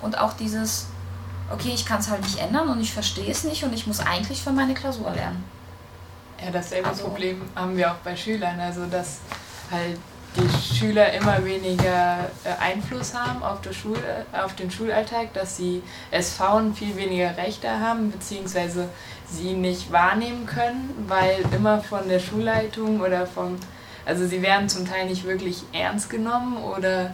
[0.00, 0.86] und auch dieses,
[1.52, 4.00] okay, ich kann es halt nicht ändern und ich verstehe es nicht und ich muss
[4.00, 5.44] eigentlich für meine Klausur lernen.
[6.42, 9.18] Ja, dasselbe also, Problem haben wir auch bei Schülern, also dass
[9.70, 9.98] halt
[10.36, 16.74] die Schüler immer weniger äh, Einfluss haben auf, Schule, auf den Schulalltag, dass sie SVen
[16.74, 18.88] viel weniger Rechte haben, beziehungsweise
[19.30, 23.56] sie nicht wahrnehmen können, weil immer von der Schulleitung oder vom,
[24.04, 27.12] also sie werden zum Teil nicht wirklich ernst genommen oder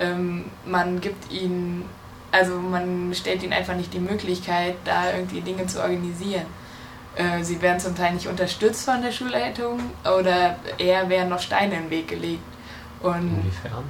[0.00, 1.88] ähm, man gibt ihnen,
[2.30, 6.46] also man stellt ihnen einfach nicht die Möglichkeit, da irgendwie Dinge zu organisieren.
[7.16, 11.76] Äh, sie werden zum Teil nicht unterstützt von der Schulleitung oder eher werden noch Steine
[11.76, 12.42] im Weg gelegt.
[13.02, 13.84] Und Inwiefern?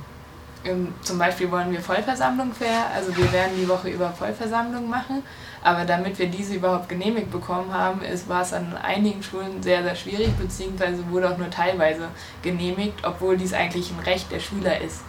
[1.03, 5.25] Zum Beispiel wollen wir Vollversammlung fair, also wir werden die Woche über Vollversammlung machen,
[5.64, 9.83] aber damit wir diese überhaupt genehmigt bekommen haben, ist, war es an einigen Schulen sehr,
[9.83, 12.09] sehr schwierig, beziehungsweise wurde auch nur teilweise
[12.42, 15.01] genehmigt, obwohl dies eigentlich ein Recht der Schüler ist.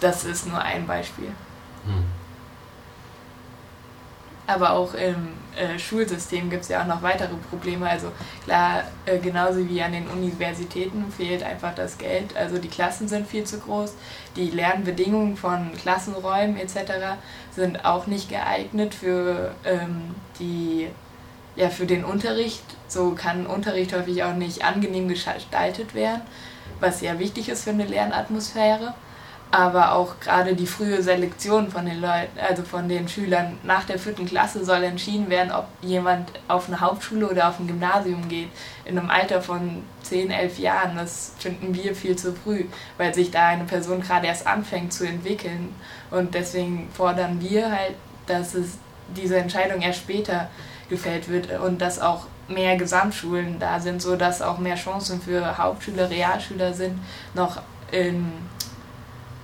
[0.00, 1.32] Das ist nur ein Beispiel.
[1.84, 2.04] Hm.
[4.48, 7.86] Aber auch im äh, Schulsystem gibt es ja auch noch weitere Probleme.
[7.86, 8.10] Also
[8.44, 12.34] klar, äh, genauso wie an den Universitäten fehlt einfach das Geld.
[12.34, 13.94] Also die Klassen sind viel zu groß,
[14.36, 17.18] die Lernbedingungen von Klassenräumen etc.
[17.54, 20.88] sind auch nicht geeignet für ähm, die
[21.54, 22.64] ja, für den Unterricht.
[22.86, 26.22] So kann Unterricht häufig auch nicht angenehm gestaltet werden,
[26.80, 28.94] was ja wichtig ist für eine Lernatmosphäre
[29.50, 33.98] aber auch gerade die frühe Selektion von den Leuten, also von den Schülern nach der
[33.98, 38.48] vierten Klasse soll entschieden werden, ob jemand auf eine Hauptschule oder auf ein Gymnasium geht,
[38.84, 40.96] in einem Alter von 10, 11 Jahren.
[40.96, 42.64] Das finden wir viel zu früh,
[42.98, 45.74] weil sich da eine Person gerade erst anfängt zu entwickeln.
[46.10, 47.94] Und deswegen fordern wir halt,
[48.26, 48.78] dass es
[49.16, 50.50] diese Entscheidung erst später
[50.90, 56.10] gefällt wird und dass auch mehr Gesamtschulen da sind, sodass auch mehr Chancen für Hauptschüler,
[56.10, 56.98] Realschüler sind,
[57.34, 58.32] noch in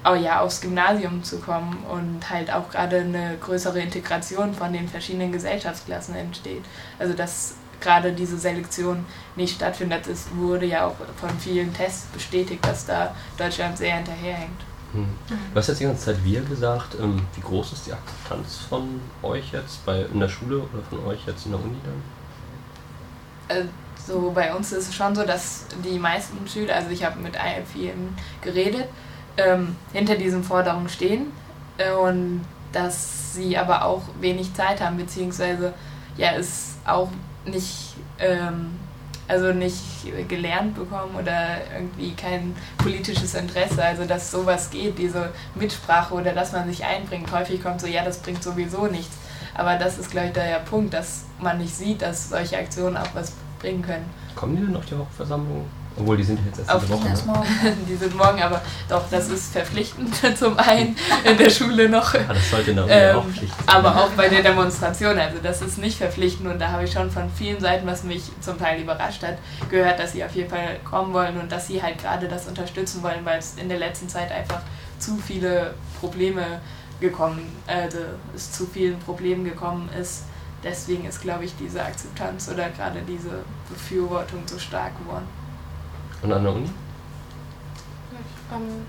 [0.04, 4.88] oh ja, aufs Gymnasium zu kommen und halt auch gerade eine größere Integration von den
[4.88, 6.64] verschiedenen Gesellschaftsklassen entsteht.
[6.98, 9.04] Also dass gerade diese Selektion
[9.36, 10.06] nicht stattfindet.
[10.06, 14.60] Es wurde ja auch von vielen Tests bestätigt, dass da Deutschland sehr hinterherhängt.
[14.92, 15.08] Hm.
[15.28, 16.96] Du hast jetzt die ganze Zeit wir gesagt.
[17.00, 21.04] Ähm, wie groß ist die Akzeptanz von euch jetzt bei, in der Schule oder von
[21.06, 21.76] euch jetzt in der Uni
[23.48, 23.56] dann?
[23.56, 23.64] Äh,
[24.06, 27.36] so bei uns ist es schon so, dass die meisten Schüler, also ich habe mit
[27.72, 28.88] vielen geredet,
[29.37, 31.27] ähm, hinter diesen Forderungen stehen
[31.79, 35.73] äh, und dass sie aber auch wenig Zeit haben, beziehungsweise
[36.16, 37.09] ja, es auch
[37.44, 38.79] nicht, ähm,
[39.27, 39.83] also nicht
[40.29, 46.53] gelernt bekommen oder irgendwie kein politisches Interesse, also dass sowas geht, diese Mitsprache oder dass
[46.53, 47.33] man sich einbringt.
[47.33, 49.16] Häufig kommt so, ja, das bringt sowieso nichts.
[49.55, 53.14] Aber das ist, glaube ich, der Punkt, dass man nicht sieht, dass solche Aktionen auch
[53.14, 54.11] was bringen können.
[54.35, 55.64] Kommen die denn auf die Hauptversammlung?
[55.96, 57.09] Obwohl, die sind jetzt erst diese Woche.
[57.09, 57.33] erst Ne?
[57.33, 57.48] morgen.
[57.88, 62.14] die sind morgen, aber doch, das ist verpflichtend zum einen in der Schule noch.
[62.14, 63.76] Ah, das sollte in der Uni Ähm, auch Pflicht sein.
[63.76, 67.11] aber auch bei der Demonstration, also das ist nicht verpflichtend und da habe ich schon
[67.11, 69.38] von vielen Seiten, was mich zum Teil überrascht hat,
[69.70, 73.02] gehört, dass sie auf jeden Fall kommen wollen und dass sie halt gerade das unterstützen
[73.02, 74.62] wollen, weil es in der letzten Zeit einfach
[74.98, 76.61] zu viele Probleme
[77.00, 77.98] gekommen, also
[78.35, 80.24] es zu vielen Problemen gekommen ist.
[80.62, 85.26] Deswegen ist, glaube ich, diese Akzeptanz oder gerade diese Befürwortung so stark geworden.
[86.24, 86.70] Und an der Uni?
[88.52, 88.87] Ähm,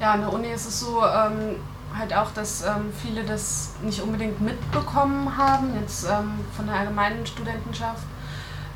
[0.00, 1.56] ja, an der Uni ist es so ähm,
[1.96, 7.24] halt auch, dass ähm, viele das nicht unbedingt mitbekommen haben, jetzt ähm, von der allgemeinen
[7.24, 8.02] Studentenschaft.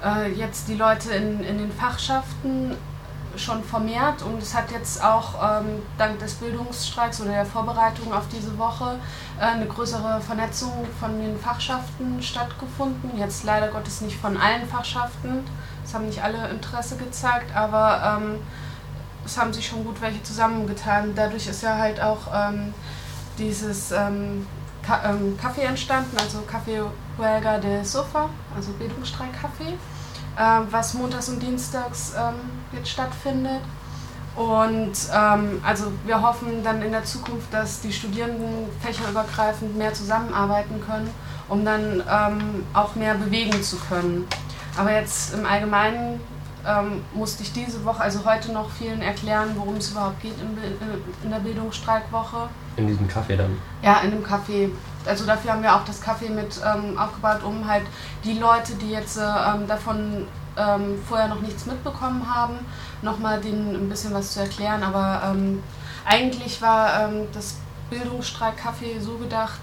[0.04, 2.76] Äh, jetzt die Leute in, in den Fachschaften
[3.36, 8.28] schon vermehrt und es hat jetzt auch ähm, dank des Bildungsstreiks oder der Vorbereitung auf
[8.28, 8.98] diese Woche
[9.40, 13.16] äh, eine größere Vernetzung von den Fachschaften stattgefunden.
[13.16, 15.44] Jetzt leider Gottes nicht von allen Fachschaften.
[15.92, 18.38] Es haben nicht alle Interesse gezeigt, aber ähm,
[19.26, 21.14] es haben sich schon gut welche zusammengetan.
[21.14, 22.72] Dadurch ist ja halt auch ähm,
[23.36, 24.46] dieses ähm,
[24.82, 26.82] Ka ähm, Kaffee entstanden, also Café
[27.18, 29.74] Huelga de Sofa, also Bildungsstreik-Kaffee,
[30.38, 32.36] äh, was montags und dienstags ähm,
[32.72, 33.60] jetzt stattfindet.
[34.34, 40.82] Und ähm, also wir hoffen dann in der Zukunft, dass die Studierenden fächerübergreifend mehr zusammenarbeiten
[40.86, 41.10] können,
[41.50, 44.26] um dann ähm, auch mehr bewegen zu können.
[44.76, 46.20] Aber jetzt im Allgemeinen
[46.66, 50.54] ähm, musste ich diese Woche, also heute noch vielen erklären, worum es überhaupt geht in,
[50.54, 50.76] Bi-
[51.24, 52.48] in der Bildungsstreikwoche.
[52.76, 53.58] In diesem Café dann.
[53.82, 54.70] Ja, in dem Café.
[55.04, 57.82] Also dafür haben wir auch das Café mit ähm, aufgebaut, um halt
[58.24, 62.54] die Leute, die jetzt äh, ähm, davon ähm, vorher noch nichts mitbekommen haben,
[63.02, 64.82] nochmal denen ein bisschen was zu erklären.
[64.84, 65.62] Aber ähm,
[66.06, 67.56] eigentlich war ähm, das
[67.90, 69.60] Bildungsstreik-Café so gedacht,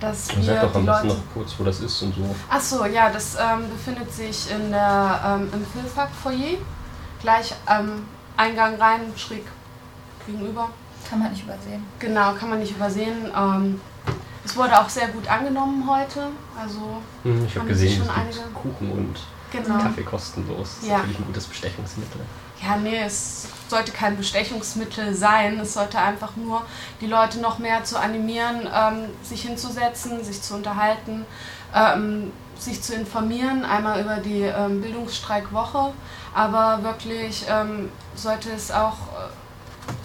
[0.00, 1.20] dass wir sag doch die am besten Leute...
[1.20, 2.34] noch kurz, wo das ist und so.
[2.48, 6.58] Achso, ja, das ähm, befindet sich in der, ähm, im Filfak-Foyer,
[7.20, 9.44] gleich am Eingang rein, schräg
[10.26, 10.70] gegenüber.
[11.08, 11.84] Kann man nicht übersehen.
[11.98, 13.30] Genau, kann man nicht übersehen.
[13.36, 13.80] Ähm,
[14.44, 16.28] es wurde auch sehr gut angenommen heute.
[16.60, 19.16] Also, Hm, ich habe Haben gesehen, es schon gibt einige- Kuchen und
[19.52, 19.78] genau.
[19.82, 20.58] Kaffee kostenlos.
[20.76, 20.98] Das ist Ja.
[20.98, 22.20] natürlich ein gutes Bestechungsmittel.
[22.62, 25.58] Ja, nee, es sollte kein Bestechungsmittel sein.
[25.60, 26.62] Es sollte einfach nur
[27.00, 31.24] die Leute noch mehr zu animieren, ähm, sich hinzusetzen, sich zu unterhalten,
[31.74, 35.92] ähm, sich zu informieren, einmal über die ähm, Bildungsstreikwoche.
[36.34, 38.98] Aber wirklich ähm, sollte es auch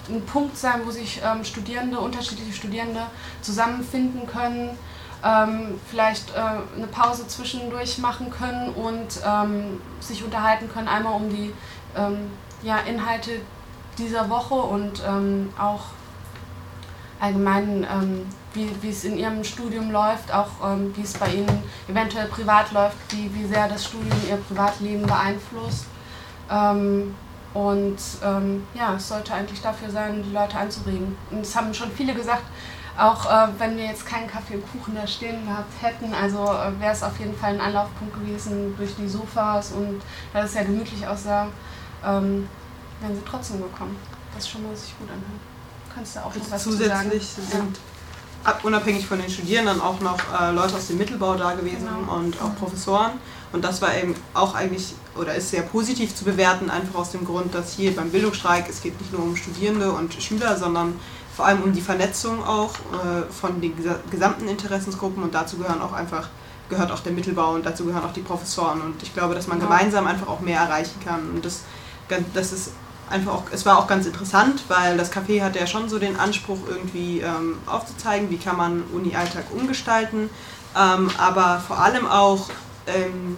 [0.10, 3.02] äh, ein Punkt sein, wo sich ähm, Studierende, unterschiedliche Studierende
[3.42, 4.78] zusammenfinden können,
[5.26, 6.40] ähm, vielleicht äh,
[6.78, 9.20] eine Pause zwischendurch machen können und
[10.00, 11.52] sich unterhalten können, einmal um die
[12.64, 13.42] ja, Inhalte
[13.98, 15.86] dieser Woche und ähm, auch
[17.20, 22.28] allgemein, ähm, wie, es in ihrem Studium läuft, auch ähm, wie es bei ihnen eventuell
[22.28, 25.86] privat läuft, wie, wie sehr das Studium ihr Privatleben beeinflusst.
[26.50, 27.16] Ähm,
[27.54, 31.16] und ähm, ja, es sollte eigentlich dafür sein, die Leute anzuregen.
[31.32, 32.44] Und es haben schon viele gesagt,
[32.98, 36.80] auch äh, wenn wir jetzt keinen Kaffee und Kuchen da stehen gehabt hätten, also äh,
[36.80, 40.02] wäre es auf jeden Fall ein Anlaufpunkt gewesen durch die Sofas und
[40.34, 41.48] da es ja gemütlich aussah,
[42.06, 42.48] ähm,
[43.02, 43.96] wären sie trotzdem gekommen.
[44.36, 45.42] Das schon mal sich gut anhört.
[45.94, 47.10] Kannst du auch noch was zu sagen?
[47.12, 47.80] Zusätzlich sind
[48.44, 52.16] ab- unabhängig von den Studierenden auch noch äh, Leute aus dem Mittelbau da gewesen Genau.
[52.18, 53.12] und auch Professoren.
[53.54, 57.24] Und das war eben auch eigentlich oder ist sehr positiv zu bewerten, einfach aus dem
[57.24, 61.00] Grund, dass hier beim Bildungsstreik es geht nicht nur um Studierende und Schüler, sondern
[61.34, 65.82] vor allem um die Vernetzung auch äh, von den gesa- gesamten Interessensgruppen und dazu gehören
[65.82, 66.28] auch einfach
[66.70, 69.60] gehört auch der Mittelbau und dazu gehören auch die Professoren und ich glaube, dass man
[69.60, 69.66] Ja.
[69.66, 71.62] gemeinsam einfach auch mehr erreichen kann und das,
[72.34, 72.72] das ist
[73.10, 76.18] einfach auch, es war auch ganz interessant, weil das Café hatte ja schon so den
[76.18, 80.30] Anspruch irgendwie ähm, aufzuzeigen, wie kann man Uni-Alltag umgestalten,
[80.76, 82.50] ähm, aber vor allem auch
[82.88, 83.38] ähm,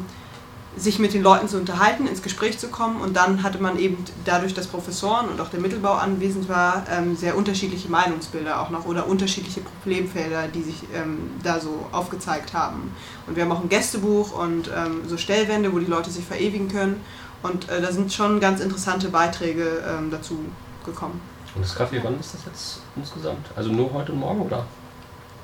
[0.78, 3.02] sich mit den Leuten zu unterhalten, ins Gespräch zu kommen.
[3.02, 7.16] Und dann hatte man eben dadurch, dass Professoren und auch der Mittelbau anwesend war, ähm,
[7.16, 12.92] sehr unterschiedliche Meinungsbilder auch noch oder unterschiedliche Problemfelder, die sich ähm, da so aufgezeigt haben.
[13.26, 16.70] Und wir haben auch ein Gästebuch und ähm, so Stellwände, wo die Leute sich verewigen
[16.70, 17.02] können
[17.44, 20.40] und äh, da sind schon ganz interessante Beiträge ähm, dazu
[20.86, 21.22] gekommen.
[21.56, 23.48] Und das Kaffee, wann ist das jetzt insgesamt?
[23.56, 24.66] Also nur heute und morgen oder?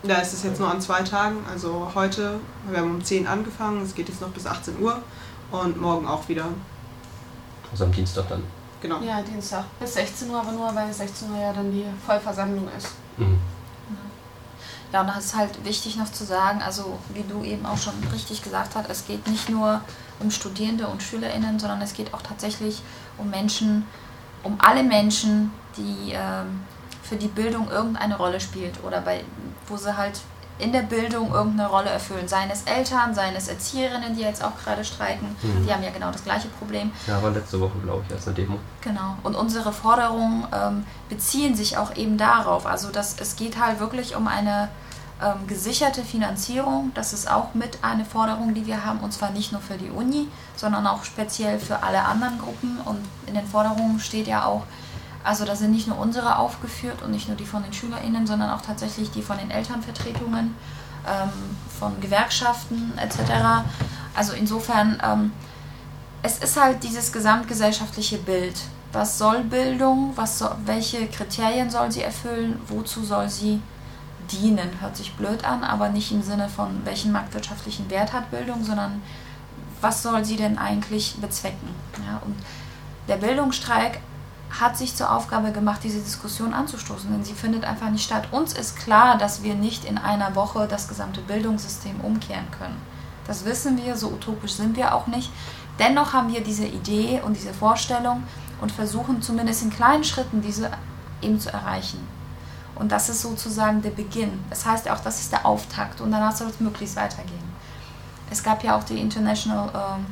[0.04, 3.82] Da ist es jetzt nur an zwei Tagen, also heute, wir haben um 10 angefangen,
[3.82, 5.02] es geht jetzt noch bis 18 Uhr
[5.52, 6.46] und morgen auch wieder.
[7.72, 8.44] Also am Dienstag dann.
[8.82, 9.00] Genau.
[9.00, 12.90] Ja, Dienstag bis 16 Uhr, aber nur weil 16 Uhr ja dann die Vollversammlung ist.
[13.18, 13.40] Mhm.
[14.94, 17.96] Ja, und das ist halt wichtig noch zu sagen, also wie du eben auch schon
[18.14, 19.82] richtig gesagt hast, es geht nicht nur
[20.20, 22.84] um Studierende und SchülerInnen, sondern es geht auch tatsächlich
[23.18, 23.88] um Menschen,
[24.44, 26.62] um alle Menschen, die ähm,
[27.02, 29.24] für die Bildung irgendeine Rolle spielt oder bei,
[29.68, 30.22] wo sie halt
[30.60, 32.28] in der Bildung irgendeine Rolle erfüllen.
[32.28, 35.36] Seien es Eltern, seien es Erzieherinnen, die jetzt auch gerade streiken.
[35.42, 35.66] Mhm.
[35.66, 36.92] Die haben ja genau das gleiche Problem.
[37.08, 38.60] Ja, war letzte Woche, glaube ich, erst eine Demo.
[38.82, 39.18] Genau.
[39.24, 42.66] Und unsere Forderungen ähm, beziehen sich auch eben darauf.
[42.66, 44.70] Also dass es geht halt wirklich um eine
[45.22, 46.92] ähm, gesicherte Finanzierung.
[46.94, 49.90] Das ist auch mit eine Forderung, die wir haben, und zwar nicht nur für die
[49.90, 52.78] Uni, sondern auch speziell für alle anderen Gruppen.
[52.86, 54.64] Und in den Forderungen steht ja auch,
[55.24, 58.50] also da sind nicht nur unsere aufgeführt und nicht nur die von den SchülerInnen, sondern
[58.50, 60.56] auch tatsächlich die von den Elternvertretungen,
[61.08, 61.30] ähm,
[61.80, 63.66] von Gewerkschaften etc.
[64.16, 65.32] Also insofern, ähm,
[66.22, 68.56] es ist halt dieses gesamtgesellschaftliche Bild.
[68.92, 70.14] Was soll Bildung?
[70.16, 72.60] Was soll, welche Kriterien soll sie erfüllen?
[72.68, 73.62] Wozu soll sie
[74.32, 74.70] dienen?
[74.82, 79.02] Hört sich blöd an, aber nicht im Sinne von, welchen marktwirtschaftlichen Wert hat Bildung, sondern
[79.82, 81.70] was soll sie denn eigentlich bezwecken?
[82.08, 82.36] Ja, und
[83.08, 84.00] der Bildungsstreik
[84.60, 88.28] hat sich zur Aufgabe gemacht, diese Diskussion anzustoßen, denn sie findet einfach nicht statt.
[88.32, 92.80] Uns ist klar, dass wir nicht in einer Woche das gesamte Bildungssystem umkehren können.
[93.26, 95.32] Das wissen wir, so utopisch sind wir auch nicht.
[95.80, 98.24] Dennoch haben wir diese Idee und diese Vorstellung
[98.62, 100.70] und versuchen zumindest in kleinen Schritten diese
[101.22, 102.08] eben zu erreichen.
[102.76, 104.40] Und das ist sozusagen der Beginn.
[104.50, 107.54] Das heißt auch, das ist der Auftakt und danach soll es möglichst weitergehen.
[108.30, 110.06] Es gab ja auch die International, ähm,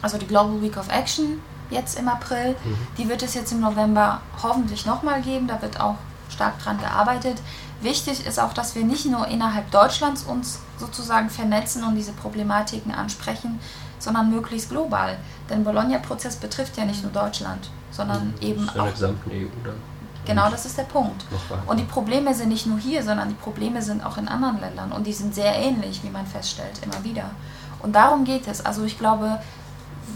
[0.00, 1.40] also die Global Week of Action,
[1.72, 2.54] jetzt im April.
[2.64, 2.76] Mhm.
[2.98, 5.46] Die wird es jetzt im November hoffentlich nochmal geben.
[5.48, 5.96] Da wird auch
[6.28, 7.40] stark dran gearbeitet.
[7.80, 12.94] Wichtig ist auch, dass wir nicht nur innerhalb Deutschlands uns sozusagen vernetzen und diese Problematiken
[12.94, 13.58] ansprechen,
[13.98, 15.16] sondern möglichst global.
[15.50, 18.34] Denn Bologna-Prozess betrifft ja nicht nur Deutschland, sondern Mhm.
[18.40, 18.84] eben Das ist auch.
[18.84, 19.74] der gesamten EU dann.
[20.24, 21.24] Genau, das ist der Punkt.
[21.66, 24.92] Und die Probleme sind nicht nur hier, sondern die Probleme sind auch in anderen Ländern
[24.92, 27.24] und die sind sehr ähnlich, wie man feststellt, immer wieder.
[27.80, 28.64] Und darum geht es.
[28.64, 29.40] Also ich glaube,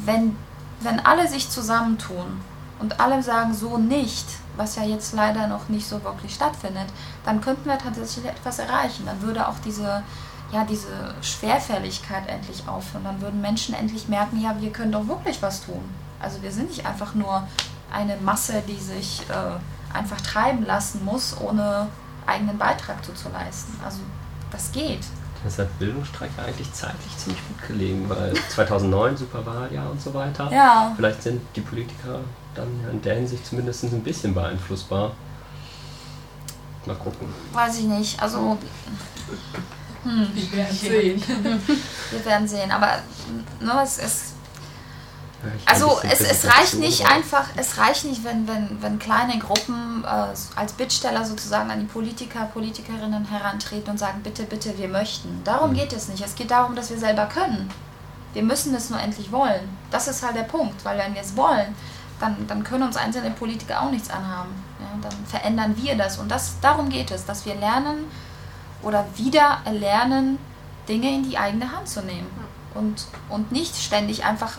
[0.04, 0.36] wenn,
[0.80, 2.40] wenn alle sich zusammentun
[2.78, 6.86] und alle sagen so nicht, was ja jetzt leider noch nicht so wirklich stattfindet,
[7.24, 9.06] dann könnten wir tatsächlich etwas erreichen.
[9.06, 10.02] Dann würde auch diese,
[10.52, 13.04] ja, diese Schwerfälligkeit endlich aufhören.
[13.04, 15.82] Dann würden Menschen endlich merken, ja, wir können doch wirklich was tun.
[16.20, 17.46] Also wir sind nicht einfach nur
[17.92, 21.88] eine Masse, die sich äh, einfach treiben lassen muss, ohne
[22.26, 23.78] eigenen Beitrag zu, zu leisten.
[23.84, 24.00] Also
[24.50, 25.00] das geht.
[25.44, 30.50] Das hat Bildungsstreik eigentlich zeitlich ziemlich gut gelegen, weil 2009 Superwahljahr und so weiter.
[30.52, 30.92] Ja.
[30.96, 32.20] Vielleicht sind die Politiker
[32.54, 35.12] dann ja in der Hinsicht zumindest ein bisschen beeinflussbar.
[36.86, 37.28] Mal gucken.
[37.52, 38.20] Weiß ich nicht.
[38.22, 38.56] Also
[40.04, 41.22] hm, Wir werden sehen.
[42.10, 42.70] wir werden sehen.
[42.70, 42.98] Aber
[43.60, 45.25] ne, es ist Ja, ich hab ein
[45.66, 47.12] Also es, es reicht nicht drauf.
[47.12, 50.08] einfach, es reicht nicht, wenn, wenn, wenn kleine Gruppen äh,
[50.56, 55.42] als Bittsteller sozusagen an die Politiker, Politikerinnen herantreten und sagen, bitte, bitte, wir möchten.
[55.44, 55.74] Darum Mhm.
[55.76, 56.24] geht es nicht.
[56.24, 57.70] Es geht darum, dass wir selber können.
[58.32, 59.68] Wir müssen es nur endlich wollen.
[59.90, 61.74] Das ist halt der Punkt, weil wenn wir es wollen,
[62.18, 64.50] dann, dann können uns einzelne Politiker auch nichts anhaben.
[64.80, 66.18] Ja, dann verändern wir das.
[66.18, 68.04] Und das, darum geht es, dass wir lernen
[68.82, 70.38] oder wieder erlernen,
[70.88, 72.30] Dinge in die eigene Hand zu nehmen.
[72.74, 74.52] Und, und nicht ständig einfach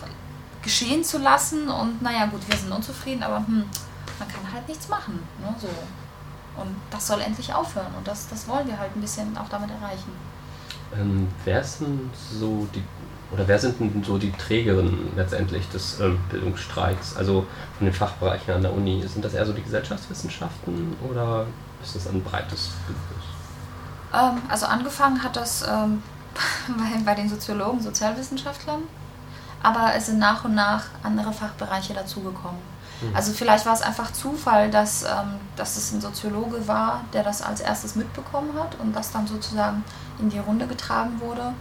[0.68, 3.64] geschehen zu lassen und naja gut, wir sind unzufrieden, aber hm,
[4.18, 5.18] man kann halt nichts machen.
[5.40, 5.68] Ne, so.
[6.60, 9.70] Und das soll endlich aufhören und das, das wollen wir halt ein bisschen auch damit
[9.70, 10.12] erreichen.
[10.94, 12.82] Ähm, wer sind so die
[13.30, 17.16] oder wer sind denn so die Trägerinnen letztendlich des ähm, Bildungsstreiks?
[17.16, 19.02] Also von den Fachbereichen an der Uni.
[19.06, 21.46] Sind das eher so die Gesellschaftswissenschaften oder
[21.82, 23.24] ist das ein breites Bündnis?
[24.12, 26.02] Ähm, also angefangen hat das ähm,
[26.68, 28.82] bei, bei den Soziologen, Sozialwissenschaftlern,
[29.62, 32.60] aber es sind nach und nach andere Fachbereiche dazugekommen.
[33.00, 33.14] Mhm.
[33.14, 37.42] Also vielleicht war es einfach Zufall, dass, ähm, dass es ein Soziologe war, der das
[37.42, 39.84] als erstes mitbekommen hat und das dann sozusagen
[40.20, 41.52] in die Runde getragen wurde.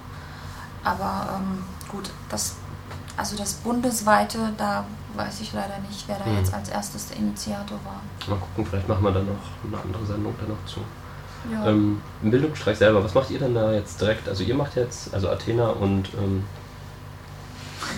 [0.83, 2.55] Aber ähm, gut, das,
[3.17, 6.37] also das bundesweite, da weiß ich leider nicht, wer da Mhm.
[6.37, 8.01] jetzt als erstes der Initiator war.
[8.29, 9.33] Mal gucken, vielleicht machen wir dann noch
[9.71, 10.79] eine andere Sendung da noch zu.
[11.51, 11.67] Ja.
[11.69, 14.27] Ähm, Im Bildungsstreik selber, was macht ihr denn da jetzt direkt?
[14.27, 16.43] Also ihr macht jetzt, also Athena und ähm,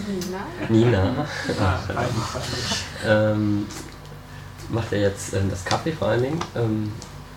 [0.07, 0.39] Nina?
[0.69, 1.25] Nina,
[3.05, 3.67] ähm,
[4.69, 6.39] macht ihr jetzt ähm, das Kaffee vor allen Dingen.
[6.55, 6.91] Ähm,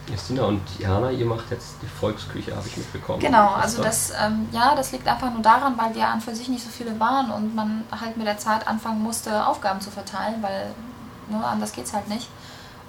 [0.09, 3.21] Justina und Jana, ihr macht jetzt die Volksküche, habe ich mitbekommen.
[3.21, 6.35] Genau, Was also das, ähm, ja, das liegt einfach nur daran, weil wir an für
[6.35, 9.91] sich nicht so viele waren und man halt mit der Zeit anfangen musste, Aufgaben zu
[9.91, 10.75] verteilen, weil
[11.31, 12.29] ne, anders geht's halt nicht.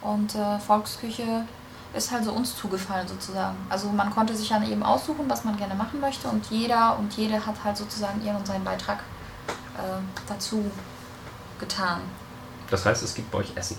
[0.02, 1.46] Und äh, Volksküche
[1.94, 3.56] ist halt so uns zugefallen sozusagen.
[3.70, 7.14] Also man konnte sich dann eben aussuchen, was man gerne machen möchte und jeder und
[7.14, 9.13] jede hat halt sozusagen ihren und seinen Beitrag äh,
[10.28, 10.70] dazu
[11.60, 12.02] getan.
[12.70, 13.78] Das heißt, es gibt bei euch Essen?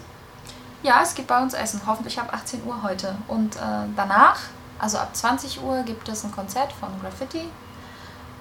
[0.83, 3.17] Ja, es gibt bei uns Essen, hoffentlich ab 18 Uhr heute.
[3.29, 3.61] Und äh,
[3.97, 4.39] danach,
[4.79, 7.49] also ab 20 Uhr, gibt es ein Konzert von Graffiti.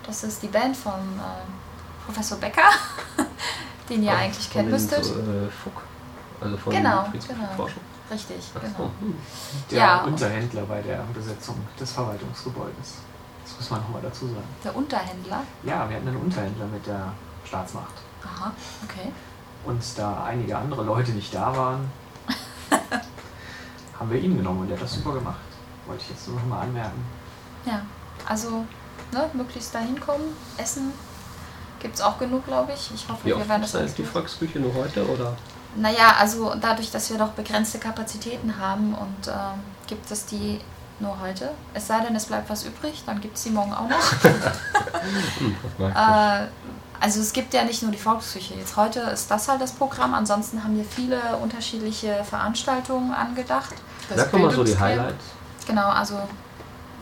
[0.06, 2.70] Das ist die Band von äh, Professor Becker,
[3.90, 5.06] den ihr Von- eigentlich von kennen den, müsstet.
[5.06, 5.82] Äh, Fuck.
[6.42, 7.70] Also von Genau, genau.
[8.12, 8.92] Richtig, Ach so, genau.
[9.72, 10.02] Der Ja.
[10.04, 12.96] Unterhändler bei der Besetzung des Verwaltungsgebäudes.
[13.46, 14.44] Das muss man nochmal dazu sagen.
[14.64, 15.42] Der Unterhändler.
[15.64, 17.14] Ja, wir hatten einen Unterhändler mit der
[17.54, 17.94] Staatsmacht.
[18.26, 18.52] Aha,
[18.84, 19.12] okay.
[19.64, 21.92] Und da einige andere Leute nicht da waren,
[24.00, 25.38] haben wir ihn genommen und der hat das super gemacht.
[25.86, 27.06] Wollte ich jetzt nur noch mal anmerken.
[27.66, 27.82] Ja,
[28.28, 28.66] also
[29.12, 30.94] ne, möglichst dahin kommen, essen.
[31.80, 32.92] Gibt es auch genug, glaube ich.
[32.96, 35.08] Ich hoffe, Wie wir werden ist das eigentlich die Volksküche nur heute?
[35.08, 35.38] Oder?
[35.76, 40.60] Naja, also dadurch, dass wir doch begrenzte Kapazitäten haben und ähm, gibt es die
[41.00, 41.52] nur heute.
[41.74, 44.00] Es sei denn, es bleibt was übrig, dann gibt es die morgen auch noch.
[45.04, 46.48] Hm, äh,
[47.04, 48.54] also es gibt ja nicht nur die Volksküche.
[48.54, 50.14] Jetzt heute ist das halt das Programm.
[50.14, 53.74] Ansonsten haben wir viele unterschiedliche Veranstaltungen angedacht.
[54.08, 55.26] Das Sag doch mal so die Bildungscamp- Highlights.
[55.68, 56.18] Genau, also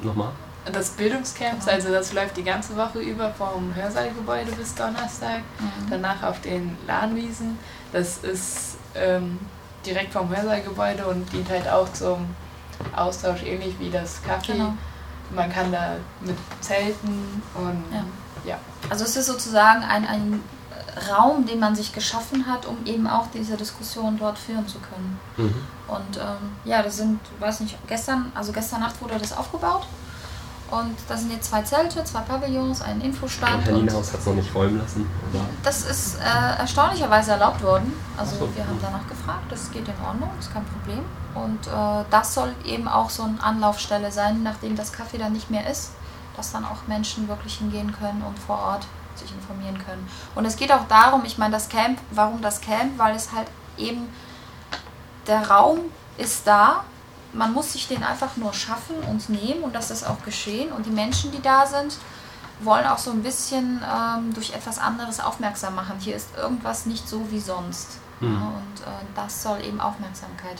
[0.02, 0.32] Nochmal.
[0.74, 5.42] Das Bildungscamps, also das läuft die ganze Woche über vom Hörsaalgebäude bis Donnerstag.
[5.60, 5.90] mhm.
[5.92, 7.60] Danach auf den Lahnwiesen.
[7.94, 9.38] Das ist ähm,
[9.86, 12.26] direkt vom Hörsaalgebäude und dient halt auch zum
[12.96, 14.54] Austausch, ähnlich wie das Café.
[14.54, 14.74] Genau.
[15.30, 18.04] Man kann da mit Zelten und Ja.
[18.46, 18.58] ja.
[18.92, 20.44] Also es ist sozusagen ein, ein
[21.10, 25.18] Raum, den man sich geschaffen hat, um eben auch diese Diskussion dort führen zu können.
[25.38, 25.56] Mhm.
[25.88, 29.88] Und ähm, ja, das sind, weiß nicht, gestern, also gestern Nacht wurde das aufgebaut.
[30.72, 33.64] Und da sind jetzt zwei Zelte, zwei Pavillons, ein Infostand.
[33.64, 35.10] Herr Und Nienhaus hat es noch nicht räumen lassen.
[35.32, 35.46] Oder?
[35.64, 37.94] das ist äh, erstaunlicherweise erlaubt worden.
[38.18, 38.50] Also so.
[38.54, 41.06] wir haben danach gefragt, das geht in Ordnung, ist kein Problem.
[41.34, 45.50] Und äh, das soll eben auch so eine Anlaufstelle sein, nachdem das Café dann nicht
[45.50, 45.92] mehr ist,
[46.36, 50.08] dass dann auch Menschen wirklich hingehen können und vor Ort sich informieren können.
[50.36, 52.98] Und es geht auch darum, ich meine, das Camp, warum das Camp?
[52.98, 54.08] Weil es halt eben,
[55.28, 55.80] der Raum
[56.18, 56.84] ist da,
[57.34, 60.72] man muss sich den einfach nur schaffen und nehmen und das ist auch geschehen.
[60.72, 61.98] Und die Menschen, die da sind,
[62.60, 65.98] wollen auch so ein bisschen ähm, durch etwas anderes aufmerksam machen.
[66.00, 68.00] Hier ist irgendwas nicht so wie sonst.
[68.20, 68.34] Mhm.
[68.34, 70.58] Ja, und äh, das soll eben Aufmerksamkeit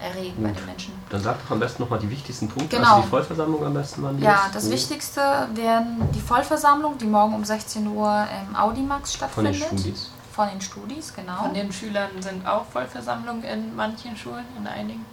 [0.00, 0.58] erregen bei Gut.
[0.58, 0.92] den Menschen.
[1.10, 2.76] Dann sag doch am besten nochmal die wichtigsten Punkte.
[2.76, 2.90] Genau.
[2.90, 4.54] Also die Vollversammlung am besten wann Ja, ist.
[4.54, 4.72] das Wo?
[4.72, 5.20] Wichtigste
[5.54, 9.80] wären die Vollversammlung, die morgen um 16 Uhr im Audimax Von den stattfindet.
[9.80, 10.10] Studis.
[10.32, 11.42] Von den Studis, genau.
[11.42, 15.04] Von den Schülern sind auch Vollversammlungen in manchen Schulen, in einigen.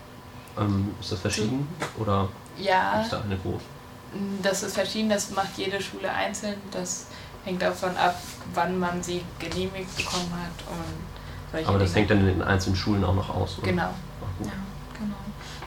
[0.59, 1.67] Ähm, ist das verschieden?
[1.99, 2.27] Oder
[2.57, 3.61] Ja, ist da eine groß?
[4.41, 6.55] das ist verschieden, das macht jede Schule einzeln.
[6.71, 7.07] Das
[7.43, 8.15] hängt davon ab,
[8.53, 11.99] wann man sie genehmigt bekommen hat und solche Aber das Dinge.
[11.99, 13.57] hängt dann in den einzelnen Schulen auch noch aus.
[13.59, 13.67] Oder?
[13.67, 13.89] Genau.
[13.89, 14.47] Ach, gut.
[14.47, 14.63] Ja, genau.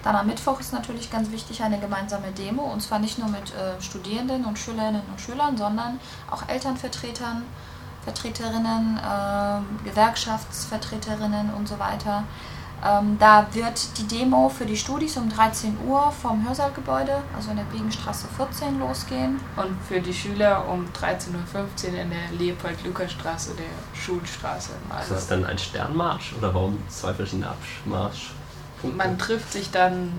[0.03, 3.53] Dann am Mittwoch ist natürlich ganz wichtig eine gemeinsame Demo und zwar nicht nur mit
[3.55, 7.43] äh, Studierenden und Schülerinnen und Schülern, sondern auch Elternvertretern,
[8.05, 12.25] Vertreterinnen, ähm, Gewerkschaftsvertreterinnen und so weiter.
[12.83, 17.59] Ähm, da wird die Demo für die Studis um 13 Uhr vom Hörsaalgebäude, also in
[17.59, 19.39] der Biegenstraße 14, losgehen.
[19.57, 24.71] Und für die Schüler um 13.15 Uhr in der Leopold-Lukas-Straße, der Schulstraße.
[24.71, 28.31] Ist Also das dann ein Sternmarsch oder warum zwei verschiedene Abmarsch?
[28.83, 30.13] Man trifft sich dann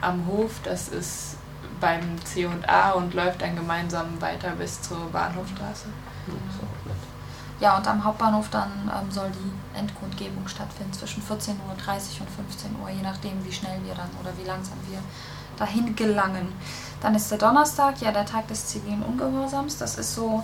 [0.00, 1.36] am Hof, das ist
[1.80, 5.86] beim C&A und läuft dann gemeinsam weiter bis zur Bahnhofstraße.
[7.60, 12.76] Ja, und am Hauptbahnhof dann ähm, soll die Endkundgebung stattfinden zwischen 14.30 Uhr und 15
[12.82, 14.98] Uhr, je nachdem, wie schnell wir dann oder wie langsam wir
[15.56, 16.52] dahin gelangen.
[17.00, 19.78] Dann ist der Donnerstag, ja, der Tag des zivilen Ungehorsams.
[19.78, 20.42] Das ist so,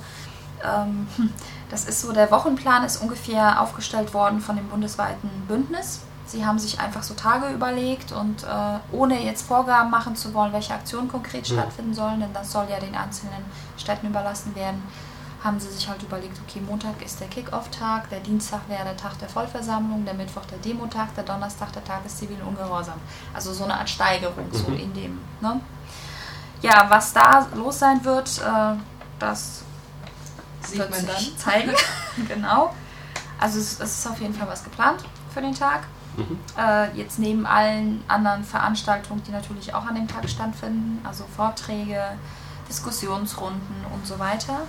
[0.64, 1.08] ähm,
[1.70, 6.00] das ist so, der Wochenplan ist ungefähr aufgestellt worden von dem bundesweiten Bündnis.
[6.30, 8.46] Sie haben sich einfach so Tage überlegt und äh,
[8.92, 11.54] ohne jetzt Vorgaben machen zu wollen, welche Aktionen konkret Mhm.
[11.54, 13.44] stattfinden sollen, denn das soll ja den einzelnen
[13.76, 14.80] Städten überlassen werden,
[15.42, 19.18] haben sie sich halt überlegt, okay, Montag ist der Kick-Off-Tag, der Dienstag wäre der Tag
[19.18, 23.00] der Vollversammlung, der Mittwoch der Demotag, der Donnerstag der Tag des zivilen Ungehorsam.
[23.34, 24.78] Also so eine Art Steigerung, so Mhm.
[24.78, 25.20] in dem.
[25.40, 25.60] Ne?
[26.62, 28.76] Ja, was da los sein wird, äh,
[29.18, 29.62] das
[30.62, 31.16] Sieht wird man dann.
[31.16, 31.72] sich zeigen.
[32.28, 32.72] genau.
[33.40, 35.02] Also es, es ist auf jeden Fall was geplant
[35.32, 35.80] für den Tag.
[36.16, 36.38] Mhm.
[36.58, 42.02] Äh, jetzt neben allen anderen Veranstaltungen, die natürlich auch an dem Tag stattfinden, also Vorträge,
[42.68, 44.60] Diskussionsrunden und so weiter.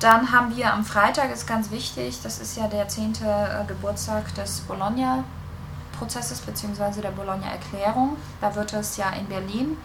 [0.00, 3.16] Dann haben wir am Freitag, ist ganz wichtig, das ist ja der 10.
[3.22, 7.02] äh, Geburtstag des Bologna-Prozesses bzw.
[7.02, 8.16] der Bologna-Erklärung.
[8.40, 9.76] Da wird es ja in Berlin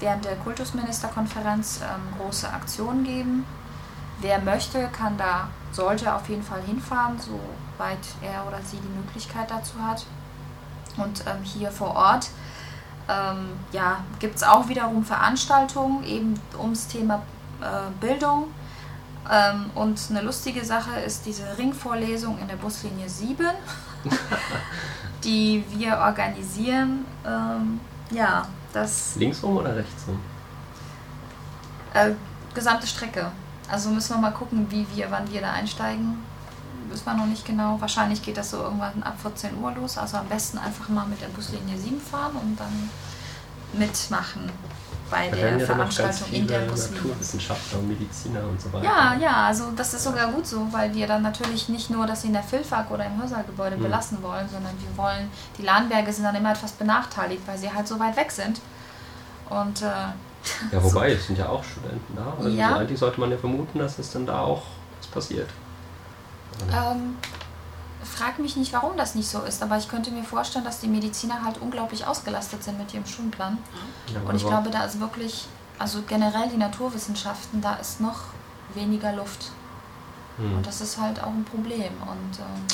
[0.00, 3.46] während der Kultusministerkonferenz ähm, große Aktionen geben.
[4.20, 7.18] Wer möchte, kann da, sollte auf jeden Fall hinfahren,
[7.82, 10.04] soweit er oder sie die Möglichkeit dazu hat.
[10.96, 12.28] Und ähm, hier vor Ort
[13.08, 17.22] ähm, ja, gibt es auch wiederum Veranstaltungen eben ums Thema
[17.60, 18.48] äh, Bildung.
[19.30, 23.46] Ähm, und eine lustige Sache ist diese Ringvorlesung in der Buslinie 7,
[25.24, 27.04] die wir organisieren.
[27.26, 27.80] Ähm,
[28.10, 29.16] ja, das.
[29.16, 30.20] Linksrum oder rechtsrum?
[31.94, 32.12] Äh,
[32.54, 33.30] gesamte Strecke.
[33.68, 36.31] Also müssen wir mal gucken, wie wir, wann wir da einsteigen.
[36.92, 37.80] Wissen wir noch nicht genau.
[37.80, 39.98] Wahrscheinlich geht das so irgendwann ab 14 Uhr los.
[39.98, 42.90] Also am besten einfach mal mit der Buslinie 7 fahren und dann
[43.72, 44.50] mitmachen
[45.10, 47.02] bei Da der ja Veranstaltung in der Buslinie.
[47.02, 48.84] Naturwissenschaftler und Mediziner und so weiter.
[48.86, 52.24] Ja, ja, also das ist sogar gut so, weil wir dann natürlich nicht nur das
[52.24, 53.82] in der Filfak oder im Hörsaal-Gebäude Mhm.
[53.82, 55.28] belassen wollen, sondern wir wollen,
[55.58, 58.60] die Lahnberge sind dann immer etwas benachteiligt, weil sie halt so weit weg sind.
[59.50, 59.84] Und äh,
[60.72, 62.32] Ja, wobei, es sind ja auch Studenten da.
[62.38, 62.76] Also Ja.
[62.76, 64.62] eigentlich sollte man ja vermuten, dass es dann da auch
[64.98, 65.50] was passiert.
[66.72, 67.16] Ähm,
[68.04, 70.88] frag mich nicht, warum das nicht so ist, aber ich könnte mir vorstellen, dass die
[70.88, 73.58] Mediziner halt unglaublich ausgelastet sind mit ihrem Stundenplan.
[74.12, 75.46] Ja, Und ich glaube, da ist wirklich,
[75.78, 78.20] also generell die Naturwissenschaften, da ist noch
[78.74, 79.50] weniger Luft.
[80.36, 80.56] Hm.
[80.56, 81.92] Und das ist halt auch ein Problem.
[82.00, 82.66] Und, ähm,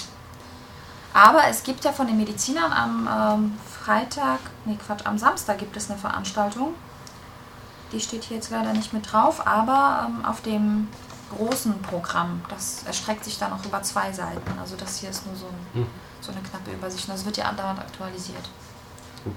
[1.13, 5.77] aber es gibt ja von den Medizinern am ähm, Freitag, nee Quatsch, am Samstag gibt
[5.77, 6.75] es eine Veranstaltung.
[7.93, 10.89] Die steht hier jetzt leider nicht mit drauf, aber ähm, auf dem
[11.37, 14.59] großen Programm, das erstreckt sich dann auch über zwei Seiten.
[14.61, 15.87] Also das hier ist nur so, ein, Hm.
[16.21, 18.49] so eine knappe Übersicht und das wird ja andauernd aktualisiert.
[19.25, 19.35] Gut.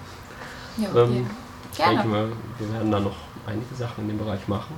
[0.78, 1.28] Ja, Ähm,
[1.70, 1.94] ich gerne.
[1.96, 3.16] denke mal, wir werden da noch
[3.46, 4.74] einige Sachen in dem Bereich machen.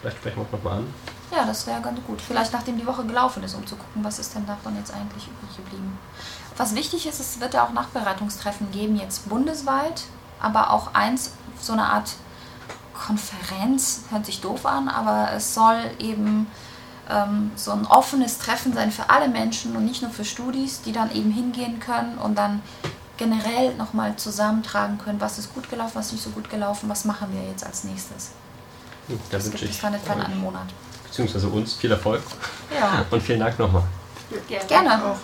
[0.00, 0.86] Vielleicht sprechen wir uns nochmal an.
[1.30, 2.20] Ja, das wäre ganz gut.
[2.20, 5.28] Vielleicht nachdem die Woche gelaufen ist, um zu gucken, was ist denn davon jetzt eigentlich
[5.28, 5.98] übrig geblieben.
[6.56, 10.04] Was wichtig ist, es wird ja auch Nachbereitungstreffen geben, jetzt bundesweit,
[10.40, 12.14] aber auch eins, so eine Art
[12.94, 16.46] Konferenz, hört sich doof an, aber es soll eben
[17.56, 21.12] so ein offenes Treffen sein für alle Menschen und nicht nur für Studis, die dann
[21.14, 22.62] eben hingehen können und dann
[23.18, 27.04] generell nochmal zusammentragen können, was ist gut gelaufen, was ist nicht so gut gelaufen, was
[27.04, 28.30] machen wir jetzt als nächstes.
[29.08, 30.66] Hm, Da Das wünsche gibt es ich dann etwa in einem Monat.
[31.04, 32.22] beziehungsweise uns viel Erfolg
[32.78, 33.82] Ja, und vielen Dank nochmal.
[34.66, 35.04] gerne.
[35.04, 35.16] Auch.